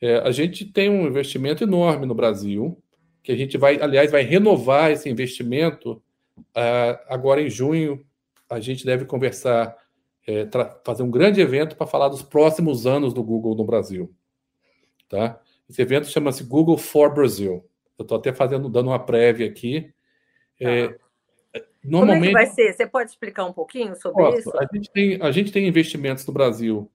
É, 0.00 0.16
a 0.16 0.30
gente 0.30 0.64
tem 0.64 0.88
um 0.88 1.06
investimento 1.06 1.62
enorme 1.62 2.06
no 2.06 2.14
Brasil, 2.14 2.82
que 3.22 3.30
a 3.30 3.36
gente 3.36 3.58
vai, 3.58 3.80
aliás, 3.80 4.10
vai 4.10 4.22
renovar 4.22 4.90
esse 4.90 5.08
investimento 5.10 6.02
uh, 6.38 6.98
agora 7.06 7.40
em 7.40 7.50
junho. 7.50 8.04
A 8.48 8.60
gente 8.60 8.84
deve 8.84 9.04
conversar, 9.04 9.76
é, 10.26 10.48
fazer 10.84 11.02
um 11.02 11.10
grande 11.10 11.40
evento 11.40 11.76
para 11.76 11.86
falar 11.86 12.08
dos 12.08 12.22
próximos 12.22 12.86
anos 12.86 13.12
do 13.12 13.22
Google 13.22 13.54
no 13.54 13.64
Brasil. 13.64 14.10
Tá? 15.08 15.40
Esse 15.68 15.82
evento 15.82 16.06
chama-se 16.06 16.44
Google 16.44 16.76
for 16.76 17.12
Brazil. 17.12 17.64
Eu 17.98 18.02
estou 18.02 18.18
até 18.18 18.32
fazendo, 18.32 18.68
dando 18.68 18.88
uma 18.88 18.98
prévia 18.98 19.46
aqui. 19.46 19.92
É, 20.60 20.96
normalmente, 21.82 22.32
Como 22.32 22.38
é 22.38 22.44
que 22.46 22.52
vai 22.52 22.54
ser? 22.54 22.72
Você 22.72 22.86
pode 22.86 23.10
explicar 23.10 23.44
um 23.44 23.52
pouquinho 23.52 23.94
sobre 23.96 24.22
posso, 24.22 24.38
isso? 24.38 24.52
A 24.56 24.66
gente, 24.72 24.90
tem, 24.90 25.22
a 25.22 25.30
gente 25.30 25.52
tem 25.52 25.66
investimentos 25.66 26.26
no 26.26 26.32
Brasil 26.32 26.90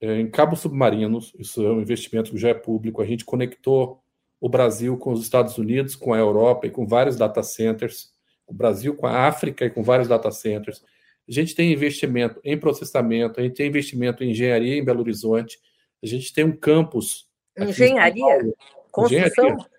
é, 0.00 0.18
em 0.18 0.30
cabos 0.30 0.60
submarinos, 0.60 1.34
isso 1.38 1.64
é 1.64 1.70
um 1.70 1.80
investimento 1.80 2.30
que 2.30 2.38
já 2.38 2.48
é 2.48 2.54
público. 2.54 3.02
A 3.02 3.06
gente 3.06 3.24
conectou 3.24 4.02
o 4.40 4.48
Brasil 4.48 4.96
com 4.96 5.12
os 5.12 5.22
Estados 5.22 5.58
Unidos, 5.58 5.94
com 5.94 6.14
a 6.14 6.18
Europa 6.18 6.66
e 6.66 6.70
com 6.70 6.86
vários 6.86 7.16
data 7.16 7.42
centers, 7.42 8.10
o 8.46 8.54
Brasil 8.54 8.96
com 8.96 9.06
a 9.06 9.26
África 9.26 9.66
e 9.66 9.70
com 9.70 9.82
vários 9.82 10.08
data 10.08 10.30
centers. 10.30 10.82
A 11.28 11.32
gente 11.32 11.54
tem 11.54 11.72
investimento 11.72 12.40
em 12.42 12.58
processamento, 12.58 13.38
a 13.38 13.42
gente 13.42 13.54
tem 13.54 13.68
investimento 13.68 14.24
em 14.24 14.30
engenharia 14.30 14.76
em 14.76 14.84
Belo 14.84 15.00
Horizonte, 15.00 15.58
a 16.02 16.06
gente 16.06 16.32
tem 16.32 16.44
um 16.44 16.56
campus. 16.56 17.29
Engenharia? 17.68 18.52
Construção? 18.90 19.46
Engenharia. 19.46 19.70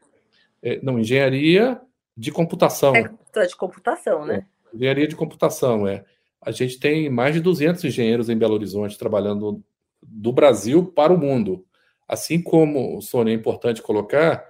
É, 0.63 0.79
não, 0.83 0.99
engenharia 0.99 1.81
de 2.15 2.31
computação. 2.31 2.95
É, 2.95 3.09
de 3.45 3.55
computação, 3.55 4.25
né? 4.25 4.45
É, 4.71 4.75
engenharia 4.75 5.07
de 5.07 5.15
computação, 5.15 5.87
é. 5.87 6.03
A 6.41 6.51
gente 6.51 6.79
tem 6.79 7.09
mais 7.09 7.33
de 7.35 7.41
200 7.41 7.83
engenheiros 7.83 8.29
em 8.29 8.37
Belo 8.37 8.55
Horizonte 8.55 8.97
trabalhando 8.97 9.63
do 10.01 10.31
Brasil 10.31 10.85
para 10.85 11.13
o 11.13 11.17
mundo. 11.17 11.65
Assim 12.07 12.41
como, 12.41 12.99
Sônia, 13.01 13.31
é 13.31 13.35
importante 13.35 13.81
colocar, 13.81 14.43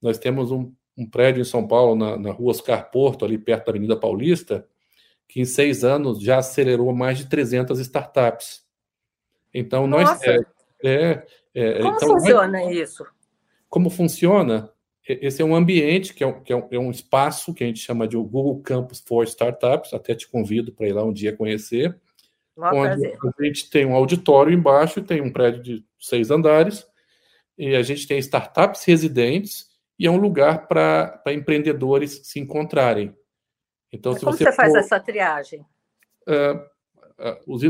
nós 0.00 0.18
temos 0.18 0.52
um, 0.52 0.72
um 0.96 1.08
prédio 1.08 1.40
em 1.40 1.44
São 1.44 1.66
Paulo, 1.66 1.96
na, 1.96 2.16
na 2.16 2.30
rua 2.30 2.50
Oscar 2.50 2.90
Porto, 2.90 3.24
ali 3.24 3.38
perto 3.38 3.66
da 3.66 3.70
Avenida 3.72 3.96
Paulista, 3.96 4.66
que 5.26 5.40
em 5.40 5.44
seis 5.44 5.84
anos 5.84 6.20
já 6.20 6.38
acelerou 6.38 6.92
mais 6.94 7.18
de 7.18 7.26
300 7.26 7.78
startups. 7.80 8.62
Então, 9.52 9.86
Nossa. 9.86 10.12
nós. 10.12 10.22
É, 10.24 10.38
é, 10.84 11.26
é, 11.58 11.82
como 11.82 11.96
então, 11.96 12.08
funciona 12.08 12.60
nós, 12.60 12.76
isso? 12.76 13.06
Como 13.68 13.90
funciona? 13.90 14.72
Esse 15.06 15.40
é 15.40 15.44
um 15.44 15.54
ambiente, 15.54 16.12
que, 16.12 16.22
é 16.22 16.26
um, 16.26 16.42
que 16.42 16.52
é, 16.52 16.56
um, 16.56 16.68
é 16.70 16.78
um 16.78 16.90
espaço 16.90 17.54
que 17.54 17.64
a 17.64 17.66
gente 17.66 17.80
chama 17.80 18.06
de 18.06 18.16
Google 18.16 18.60
Campus 18.60 19.00
for 19.00 19.24
Startups. 19.24 19.94
Até 19.94 20.14
te 20.14 20.28
convido 20.28 20.72
para 20.72 20.86
ir 20.86 20.92
lá 20.92 21.02
um 21.02 21.12
dia 21.12 21.34
conhecer. 21.34 21.98
onde 22.56 23.10
prazer. 23.10 23.18
a 23.38 23.44
gente 23.44 23.70
tem 23.70 23.86
um 23.86 23.94
auditório 23.94 24.52
embaixo, 24.52 25.02
tem 25.02 25.20
um 25.20 25.32
prédio 25.32 25.62
de 25.62 25.84
seis 25.98 26.30
andares, 26.30 26.86
e 27.56 27.74
a 27.74 27.82
gente 27.82 28.06
tem 28.06 28.18
startups 28.18 28.84
residentes 28.84 29.66
e 29.98 30.06
é 30.06 30.10
um 30.10 30.16
lugar 30.16 30.68
para 30.68 31.22
empreendedores 31.26 32.20
se 32.24 32.38
encontrarem. 32.38 33.16
Então, 33.92 34.12
Mas 34.12 34.20
se 34.20 34.24
como 34.24 34.36
você, 34.36 34.44
você 34.44 34.52
faz 34.52 34.72
for, 34.72 34.78
essa 34.78 35.00
triagem? 35.00 35.60
Uh, 36.22 36.60
os, 37.46 37.62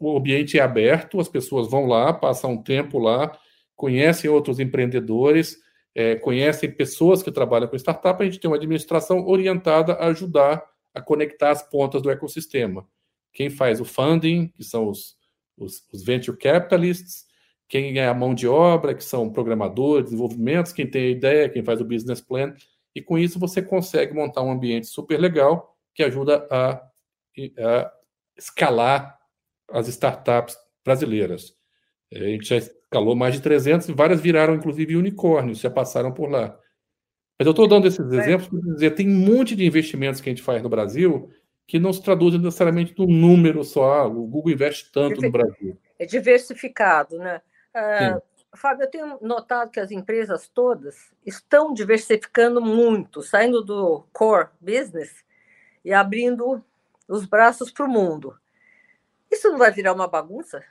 o 0.00 0.16
ambiente 0.16 0.58
é 0.58 0.62
aberto, 0.62 1.20
as 1.20 1.28
pessoas 1.28 1.68
vão 1.70 1.86
lá, 1.86 2.12
passam 2.12 2.52
um 2.52 2.62
tempo 2.62 2.98
lá, 2.98 3.38
conhecem 3.76 4.30
outros 4.30 4.58
empreendedores, 4.58 5.56
é, 5.94 6.16
conhecem 6.16 6.70
pessoas 6.70 7.22
que 7.22 7.30
trabalham 7.30 7.68
com 7.68 7.76
startup. 7.76 8.22
A 8.22 8.24
gente 8.26 8.40
tem 8.40 8.50
uma 8.50 8.56
administração 8.56 9.26
orientada 9.26 9.94
a 9.94 10.06
ajudar 10.06 10.64
a 10.94 11.00
conectar 11.00 11.50
as 11.50 11.62
pontas 11.62 12.02
do 12.02 12.10
ecossistema. 12.10 12.86
Quem 13.32 13.50
faz 13.50 13.80
o 13.80 13.84
funding, 13.84 14.48
que 14.48 14.64
são 14.64 14.88
os, 14.88 15.16
os, 15.56 15.84
os 15.92 16.02
venture 16.02 16.36
capitalists, 16.36 17.26
quem 17.68 17.98
é 17.98 18.08
a 18.08 18.14
mão 18.14 18.34
de 18.34 18.48
obra, 18.48 18.94
que 18.94 19.04
são 19.04 19.30
programadores, 19.30 20.06
desenvolvimentos, 20.06 20.72
quem 20.72 20.86
tem 20.86 21.04
a 21.04 21.10
ideia, 21.10 21.48
quem 21.48 21.62
faz 21.62 21.80
o 21.80 21.84
business 21.84 22.20
plan. 22.20 22.54
E 22.94 23.02
com 23.02 23.18
isso 23.18 23.38
você 23.38 23.60
consegue 23.60 24.14
montar 24.14 24.42
um 24.42 24.50
ambiente 24.50 24.86
super 24.86 25.20
legal 25.20 25.76
que 25.94 26.02
ajuda 26.02 26.46
a, 26.50 26.82
a 27.58 27.92
escalar 28.38 29.18
as 29.70 29.88
startups 29.88 30.56
brasileiras. 30.84 31.54
É, 32.10 32.18
a 32.18 32.28
gente 32.28 32.48
já 32.48 32.56
escalou 32.56 33.14
mais 33.14 33.34
de 33.34 33.42
300 33.42 33.88
e 33.88 33.92
várias 33.92 34.20
viraram, 34.20 34.54
inclusive, 34.54 34.96
unicórnios, 34.96 35.58
já 35.58 35.70
passaram 35.70 36.12
por 36.12 36.30
lá. 36.30 36.58
Mas 37.38 37.46
eu 37.46 37.50
estou 37.50 37.68
dando 37.68 37.86
esses 37.86 38.12
é. 38.12 38.16
exemplos 38.16 38.48
para 38.48 38.74
dizer 38.74 38.90
tem 38.92 39.08
um 39.08 39.36
monte 39.36 39.54
de 39.54 39.64
investimentos 39.64 40.20
que 40.20 40.28
a 40.28 40.32
gente 40.32 40.42
faz 40.42 40.62
no 40.62 40.68
Brasil 40.68 41.30
que 41.68 41.78
não 41.78 41.92
se 41.92 42.02
traduzem 42.02 42.40
necessariamente 42.40 42.94
num 42.98 43.06
número 43.06 43.62
só. 43.62 43.92
Ah, 43.92 44.06
o 44.06 44.26
Google 44.26 44.52
investe 44.52 44.90
tanto 44.90 45.20
no 45.20 45.30
Brasil. 45.30 45.78
É 45.98 46.06
diversificado, 46.06 47.18
né? 47.18 47.42
Uh, 47.76 48.22
Fábio, 48.56 48.84
eu 48.84 48.90
tenho 48.90 49.18
notado 49.20 49.70
que 49.70 49.78
as 49.78 49.90
empresas 49.90 50.48
todas 50.48 51.12
estão 51.26 51.74
diversificando 51.74 52.62
muito, 52.62 53.22
saindo 53.22 53.62
do 53.62 54.06
core 54.14 54.48
business 54.58 55.22
e 55.84 55.92
abrindo 55.92 56.64
os 57.08 57.24
braços 57.24 57.70
para 57.70 57.86
o 57.86 57.88
mundo. 57.88 58.34
Isso 59.30 59.48
não 59.50 59.58
vai 59.58 59.72
virar 59.72 59.92
uma 59.92 60.06
bagunça? 60.06 60.62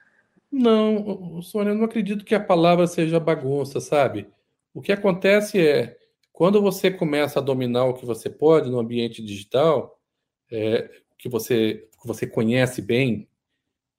Não, 0.52 1.42
Sônia, 1.42 1.72
eu 1.72 1.76
não 1.76 1.86
acredito 1.86 2.24
que 2.24 2.36
a 2.36 2.40
palavra 2.40 2.88
seja 2.88 3.20
bagunça, 3.20 3.80
sabe? 3.80 4.30
O 4.74 4.82
que 4.82 4.92
acontece 4.92 5.60
é, 5.60 5.98
quando 6.32 6.62
você 6.62 6.90
começa 6.92 7.40
a 7.40 7.42
dominar 7.42 7.86
o 7.86 7.94
que 7.94 8.06
você 8.06 8.30
pode 8.30 8.70
no 8.70 8.80
ambiente 8.80 9.24
digital, 9.24 10.00
é, 10.52 10.90
que, 11.18 11.28
você, 11.28 11.88
que 12.02 12.08
você 12.08 12.26
conhece 12.26 12.82
bem, 12.82 13.28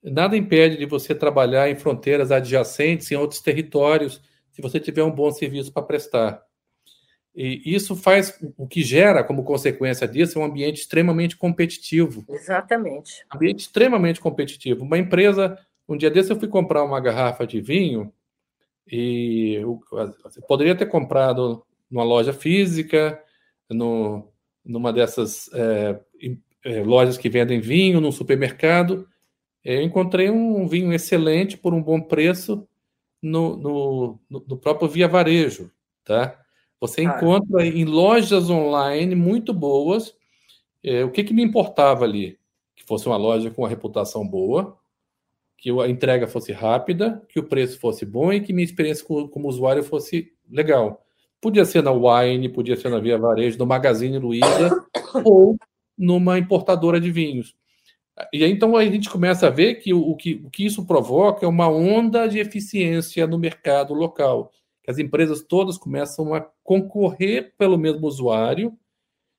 Nada 0.03 0.37
impede 0.37 0.77
de 0.77 0.87
você 0.87 1.14
trabalhar 1.14 1.68
em 1.68 1.74
fronteiras 1.74 2.31
adjacentes, 2.31 3.11
em 3.11 3.16
outros 3.16 3.40
territórios, 3.40 4.22
se 4.51 4.62
você 4.62 4.79
tiver 4.79 5.03
um 5.03 5.11
bom 5.11 5.31
serviço 5.31 5.72
para 5.72 5.83
prestar. 5.83 6.42
E 7.34 7.62
isso 7.64 7.94
faz 7.94 8.38
o 8.56 8.66
que 8.66 8.82
gera, 8.82 9.22
como 9.22 9.44
consequência 9.44 10.08
disso, 10.08 10.38
é 10.38 10.42
um 10.42 10.44
ambiente 10.44 10.80
extremamente 10.80 11.36
competitivo. 11.36 12.24
Exatamente. 12.28 13.24
Um 13.32 13.36
ambiente 13.36 13.60
extremamente 13.60 14.20
competitivo. 14.20 14.84
Uma 14.84 14.98
empresa, 14.98 15.58
um 15.88 15.96
dia 15.96 16.10
desse 16.10 16.32
eu 16.32 16.38
fui 16.38 16.48
comprar 16.48 16.82
uma 16.82 17.00
garrafa 17.00 17.46
de 17.46 17.60
vinho 17.60 18.12
e 18.90 19.54
eu, 19.60 19.80
eu 19.92 20.42
poderia 20.48 20.74
ter 20.74 20.86
comprado 20.86 21.64
numa 21.90 22.02
loja 22.02 22.32
física, 22.32 23.22
no, 23.70 24.26
numa 24.64 24.92
dessas 24.92 25.50
é, 25.52 26.00
é, 26.64 26.82
lojas 26.82 27.16
que 27.16 27.28
vendem 27.28 27.60
vinho, 27.60 28.00
num 28.00 28.12
supermercado, 28.12 29.08
eu 29.64 29.82
encontrei 29.82 30.30
um 30.30 30.66
vinho 30.66 30.92
excelente 30.92 31.56
por 31.56 31.74
um 31.74 31.82
bom 31.82 32.00
preço 32.00 32.66
no, 33.22 33.56
no, 33.56 34.20
no 34.30 34.56
próprio 34.56 34.88
Via 34.88 35.08
Varejo, 35.08 35.70
tá? 36.04 36.40
Você 36.80 37.02
encontra 37.02 37.66
em 37.66 37.84
lojas 37.84 38.48
online 38.48 39.14
muito 39.14 39.52
boas. 39.52 40.14
É, 40.82 41.04
o 41.04 41.10
que, 41.10 41.24
que 41.24 41.34
me 41.34 41.42
importava 41.42 42.04
ali? 42.04 42.38
Que 42.76 42.84
fosse 42.84 43.06
uma 43.06 43.16
loja 43.16 43.50
com 43.50 43.62
uma 43.62 43.68
reputação 43.68 44.26
boa, 44.26 44.78
que 45.56 45.70
a 45.70 45.88
entrega 45.88 46.29
fosse 46.29 46.52
rápida, 46.52 47.22
que 47.29 47.40
o 47.40 47.44
preço 47.44 47.81
fosse 47.81 48.06
bom 48.06 48.33
e 48.33 48.40
que 48.40 48.52
minha 48.52 48.64
experiência 48.64 49.04
como, 49.04 49.29
como 49.29 49.48
usuário 49.48 49.83
fosse 49.83 50.33
legal. 50.48 51.04
Podia 51.40 51.64
ser 51.64 51.83
na 51.83 51.92
Wine, 51.92 52.48
podia 52.48 52.76
ser 52.76 52.90
na 52.90 53.00
Via 53.00 53.18
Varejo, 53.18 53.58
no 53.58 53.66
Magazine 53.66 54.18
Luiza 54.18 54.85
ou 55.24 55.56
numa 55.96 56.38
importadora 56.38 57.00
de 57.00 57.10
vinhos. 57.10 57.56
E 58.33 58.42
aí, 58.42 58.50
então 58.50 58.76
a 58.76 58.85
gente 58.85 59.08
começa 59.08 59.46
a 59.46 59.50
ver 59.50 59.76
que 59.76 59.92
o, 59.92 60.10
o, 60.10 60.16
que 60.16 60.42
o 60.44 60.50
que 60.50 60.64
isso 60.64 60.85
provoca 60.85 61.46
é 61.46 61.48
uma 61.48 61.68
onda 61.68 62.26
de 62.26 62.38
eficiência 62.38 63.26
no 63.26 63.38
mercado 63.38 63.94
local. 63.94 64.52
As 64.88 64.98
empresas 64.98 65.42
todas 65.42 65.76
começam 65.76 66.32
a 66.32 66.40
concorrer 66.64 67.52
pelo 67.58 67.76
mesmo 67.76 68.06
usuário, 68.06 68.74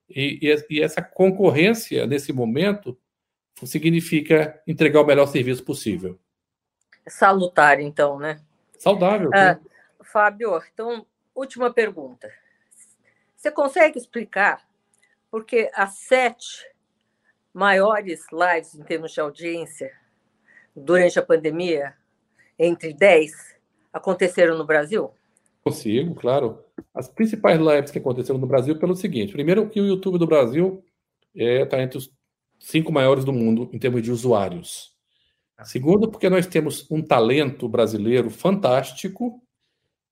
e, 0.07 0.37
e, 0.43 0.65
e 0.69 0.79
essa 0.79 1.01
concorrência, 1.01 2.05
nesse 2.05 2.31
momento, 2.31 2.95
significa 3.65 4.61
entregar 4.67 5.01
o 5.01 5.05
melhor 5.05 5.25
serviço 5.25 5.63
possível. 5.63 6.19
Salutar, 7.07 7.79
então, 7.79 8.19
né? 8.19 8.39
Saudável. 8.77 9.31
Ah, 9.33 9.59
Fábio, 10.03 10.61
então, 10.71 11.03
última 11.33 11.73
pergunta. 11.73 12.31
Você 13.35 13.49
consegue 13.49 13.97
explicar 13.97 14.63
porque 15.31 15.71
as 15.73 15.95
sete 15.95 16.63
maiores 17.51 18.23
lives 18.31 18.75
em 18.75 18.83
termos 18.83 19.13
de 19.13 19.19
audiência 19.19 19.91
durante 20.75 21.17
a 21.17 21.25
pandemia, 21.25 21.95
entre 22.57 22.93
dez, 22.93 23.57
aconteceram 23.91 24.55
no 24.55 24.63
Brasil? 24.63 25.11
Consigo, 25.69 26.15
claro. 26.15 26.63
As 26.93 27.07
principais 27.07 27.59
lives 27.59 27.91
que 27.91 27.99
aconteceram 27.99 28.39
no 28.39 28.47
Brasil 28.47 28.77
pelo 28.77 28.95
seguinte: 28.95 29.31
primeiro, 29.31 29.69
que 29.69 29.79
o 29.79 29.85
YouTube 29.85 30.17
do 30.17 30.27
Brasil 30.27 30.83
está 31.33 31.45
é, 31.45 31.65
tá 31.65 31.81
entre 31.81 31.97
os 31.97 32.11
cinco 32.59 32.91
maiores 32.91 33.23
do 33.23 33.31
mundo 33.31 33.69
em 33.71 33.79
termos 33.79 34.01
de 34.01 34.11
usuários. 34.11 34.93
Segundo, 35.63 36.09
porque 36.09 36.29
nós 36.29 36.47
temos 36.47 36.89
um 36.89 37.01
talento 37.01 37.67
brasileiro 37.67 38.29
fantástico 38.29 39.41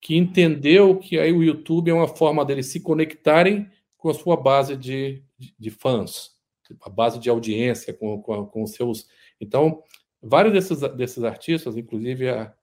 que 0.01 0.15
entendeu 0.15 0.97
que 0.97 1.17
aí 1.17 1.31
o 1.31 1.43
YouTube 1.43 1.89
é 1.89 1.93
uma 1.93 2.07
forma 2.07 2.43
deles 2.43 2.67
se 2.67 2.81
conectarem 2.81 3.69
com 3.97 4.09
a 4.09 4.13
sua 4.13 4.35
base 4.35 4.75
de, 4.75 5.23
de, 5.37 5.55
de 5.57 5.71
fãs, 5.71 6.31
a 6.81 6.89
base 6.89 7.17
de 7.17 7.29
audiência, 7.29 7.93
com, 7.93 8.21
com, 8.21 8.45
com 8.45 8.63
os 8.63 8.71
seus. 8.71 9.07
Então, 9.39 9.81
vários 10.21 10.53
desses, 10.53 10.81
desses 10.95 11.23
artistas, 11.23 11.77
inclusive 11.77 12.29
a, 12.29 12.53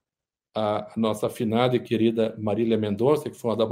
a 0.55 0.93
nossa 0.97 1.27
afinada 1.27 1.75
e 1.75 1.81
querida 1.81 2.35
Marília 2.39 2.79
Mendonça, 2.79 3.29
que 3.29 3.37
foi 3.37 3.51
uma 3.51 3.57
da, 3.57 3.67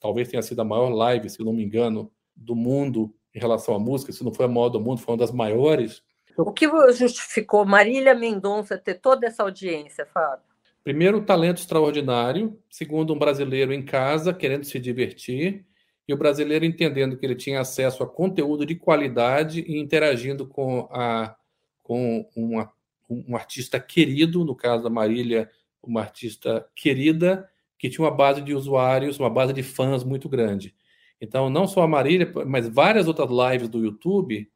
talvez 0.00 0.28
tenha 0.28 0.42
sido 0.42 0.60
a 0.60 0.64
maior 0.64 0.90
live, 0.90 1.30
se 1.30 1.42
não 1.42 1.52
me 1.52 1.64
engano, 1.64 2.10
do 2.34 2.54
mundo 2.54 3.14
em 3.34 3.38
relação 3.38 3.74
à 3.74 3.78
música, 3.78 4.12
se 4.12 4.22
não 4.22 4.32
foi 4.32 4.44
a 4.44 4.48
maior 4.48 4.68
do 4.68 4.80
mundo, 4.80 5.00
foi 5.00 5.14
uma 5.14 5.18
das 5.18 5.32
maiores. 5.32 6.02
O 6.36 6.52
que 6.52 6.68
justificou 6.92 7.64
Marília 7.64 8.14
Mendonça 8.14 8.76
ter 8.76 8.94
toda 8.94 9.26
essa 9.26 9.42
audiência, 9.42 10.04
Fábio? 10.06 10.44
Primeiro, 10.84 11.22
talento 11.22 11.58
extraordinário. 11.58 12.58
Segundo, 12.70 13.14
um 13.14 13.18
brasileiro 13.18 13.72
em 13.72 13.82
casa 13.82 14.32
querendo 14.32 14.64
se 14.64 14.78
divertir. 14.78 15.64
E 16.06 16.14
o 16.14 16.16
brasileiro 16.16 16.64
entendendo 16.64 17.16
que 17.16 17.26
ele 17.26 17.34
tinha 17.34 17.60
acesso 17.60 18.02
a 18.02 18.06
conteúdo 18.06 18.64
de 18.64 18.76
qualidade 18.76 19.64
e 19.66 19.78
interagindo 19.78 20.46
com, 20.46 20.88
a, 20.92 21.34
com 21.82 22.28
uma, 22.36 22.70
um 23.10 23.34
artista 23.34 23.80
querido, 23.80 24.44
no 24.44 24.54
caso 24.54 24.84
da 24.84 24.90
Marília, 24.90 25.50
uma 25.82 26.00
artista 26.00 26.66
querida, 26.74 27.48
que 27.78 27.88
tinha 27.88 28.04
uma 28.04 28.14
base 28.14 28.40
de 28.42 28.54
usuários, 28.54 29.18
uma 29.18 29.30
base 29.30 29.52
de 29.52 29.62
fãs 29.62 30.02
muito 30.02 30.28
grande. 30.28 30.74
Então, 31.20 31.48
não 31.48 31.66
só 31.66 31.82
a 31.82 31.88
Marília, 31.88 32.30
mas 32.46 32.68
várias 32.68 33.06
outras 33.08 33.30
lives 33.30 33.68
do 33.68 33.78
YouTube 33.78 34.50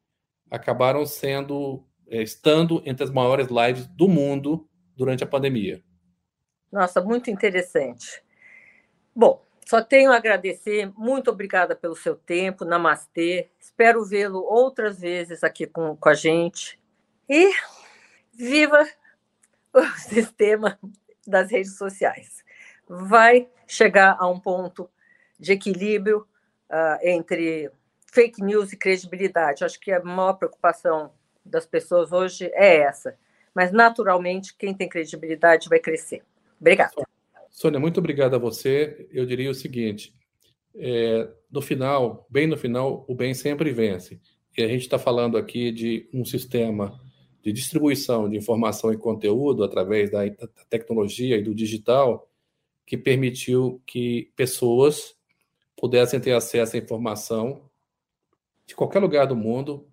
acabaram 0.51 1.07
sendo, 1.07 1.85
é, 2.09 2.23
estando 2.23 2.83
entre 2.85 3.05
as 3.05 3.11
maiores 3.11 3.49
lives 3.49 3.87
do 3.87 4.09
mundo 4.09 4.68
durante 4.97 5.25
a 5.25 5.27
pandemia. 5.27 5.83
Nossa, 6.71 7.01
muito 7.01 7.31
interessante. 7.31 8.23
Bom, 9.14 9.45
só 9.66 9.83
tenho 9.83 10.12
a 10.12 10.16
agradecer. 10.16 10.93
Muito 10.97 11.31
obrigada 11.31 11.75
pelo 11.75 11.97
seu 11.97 12.14
tempo. 12.14 12.64
Namastê. 12.64 13.51
Espero 13.59 14.05
vê-lo 14.05 14.41
outras 14.41 15.01
vezes 15.01 15.43
aqui 15.43 15.66
com, 15.66 15.97
com 15.97 16.09
a 16.09 16.14
gente. 16.14 16.79
E 17.29 17.53
viva 18.33 18.87
o 19.73 19.83
sistema 19.97 20.79
das 21.31 21.51
redes 21.51 21.76
sociais. 21.76 22.45
Vai 22.89 23.49
chegar 23.66 24.16
a 24.18 24.28
um 24.28 24.39
ponto 24.39 24.91
de 25.39 25.53
equilíbrio 25.53 26.26
uh, 26.68 26.99
entre 27.03 27.70
fake 28.12 28.43
news 28.43 28.72
e 28.72 28.76
credibilidade. 28.76 29.64
Acho 29.64 29.81
que 29.81 29.93
a 29.93 30.03
maior 30.03 30.35
preocupação 30.35 31.12
das 31.45 31.64
pessoas 31.64 32.12
hoje 32.12 32.51
é 32.53 32.78
essa. 32.78 33.16
Mas, 33.55 33.72
naturalmente, 33.72 34.55
quem 34.57 34.74
tem 34.74 34.89
credibilidade 34.89 35.68
vai 35.68 35.78
crescer. 35.78 36.22
Obrigada. 36.61 36.93
Sônia, 37.51 37.81
muito 37.81 37.99
obrigado 37.99 38.35
a 38.35 38.39
você. 38.39 39.09
Eu 39.12 39.26
diria 39.26 39.51
o 39.51 39.55
seguinte: 39.55 40.14
é, 40.74 41.28
no 41.51 41.61
final, 41.61 42.26
bem 42.31 42.47
no 42.47 42.57
final, 42.57 43.05
o 43.09 43.14
bem 43.14 43.35
sempre 43.35 43.72
vence. 43.72 44.20
E 44.57 44.62
a 44.62 44.68
gente 44.68 44.83
está 44.83 44.99
falando 44.99 45.37
aqui 45.37 45.72
de 45.72 46.09
um 46.12 46.24
sistema 46.24 47.01
de 47.43 47.53
distribuição 47.53 48.28
de 48.28 48.36
informação 48.36 48.93
e 48.93 48.99
conteúdo 48.99 49.64
através 49.64 50.11
da, 50.11 50.20
tecnologia 50.68 51.36
e 51.36 51.43
do 51.43 51.55
digital 51.55 52.28
que 52.86 52.97
permitiu 52.97 53.82
que 53.86 54.32
pessoas 54.36 55.14
pudessem 55.76 56.20
ter 56.20 56.32
acesso 56.32 56.76
à 56.76 56.78
informação 56.78 57.62
de 58.66 58.74
qualquer 58.74 58.99
lugar 58.99 59.26
do 59.26 59.36
mundo 59.36 59.88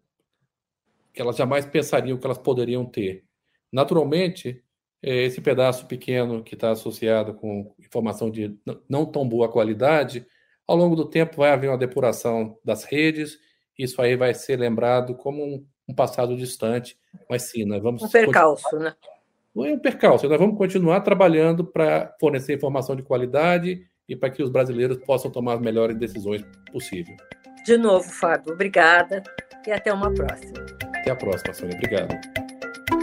que 1.14 1.22
elas 1.22 1.36
jamais 1.36 1.66
pensariam 1.66 2.18
que 2.18 2.26
elas 2.26 2.38
poderiam 2.38 2.86
ter. 2.86 3.24
Naturalmente, 3.72 4.64
é, 5.02 5.24
esse 5.24 5.42
pedaço 5.42 5.88
pequeno 5.88 6.44
que 6.44 6.54
está 6.54 6.72
associado 6.72 7.34
com 7.34 7.74
informação 7.80 8.30
de 8.30 8.56
não 8.88 9.06
tão 9.06 9.28
boa 9.28 9.50
qualidade, 9.50 10.26
ao 10.68 10.76
longo 10.76 10.96
do 10.96 11.10
tempo 11.10 11.38
vai 11.38 11.52
haver 11.52 11.70
uma 11.70 11.78
depuração 11.78 12.60
das 12.64 12.84
redes, 12.84 13.40
isso 13.78 14.02
aí 14.02 14.16
vai 14.16 14.34
ser 14.34 14.60
lembrado 14.60 15.16
como 15.16 15.44
um, 15.44 15.66
um 15.88 15.94
passado 15.94 16.36
distante, 16.36 16.98
mas 17.30 17.44
sim, 17.44 17.66
nós 17.66 17.82
vamos... 17.82 18.04
Um 18.04 18.10
percalço, 18.10 18.78
né? 18.78 18.94
Não 19.56 19.66
é 19.66 19.74
um 19.74 19.80
percalço, 19.80 20.28
nós 20.28 20.40
vamos 20.40 20.58
continuar 20.58 21.02
trabalhando 21.02 21.66
para 21.66 22.14
fornecer 22.20 22.56
informação 22.56 22.96
de 22.96 23.02
qualidade 23.02 23.88
e 24.08 24.16
para 24.16 24.30
que 24.30 24.44
os 24.44 24.50
brasileiros 24.50 24.98
possam 24.98 25.32
tomar 25.32 25.56
as 25.56 25.62
melhores 25.62 25.98
decisões 25.98 26.44
possíveis. 26.72 27.18
De 27.66 27.78
novo, 27.78 28.08
Fábio, 28.08 28.54
obrigada 28.54 29.24
e 29.66 29.72
até 29.72 29.92
uma 29.92 30.14
próxima. 30.14 30.66
Até 31.00 31.12
a 31.12 31.16
próxima, 31.16 31.54
Sônia. 31.54 31.76
Obrigado. 31.76 32.16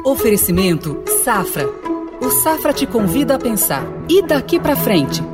Oferecimento 0.07 1.03
Safra. 1.24 1.66
O 2.20 2.30
Safra 2.30 2.72
te 2.72 2.87
convida 2.87 3.35
a 3.35 3.39
pensar. 3.39 3.82
E 4.09 4.22
daqui 4.22 4.59
para 4.59 4.76
frente? 4.76 5.34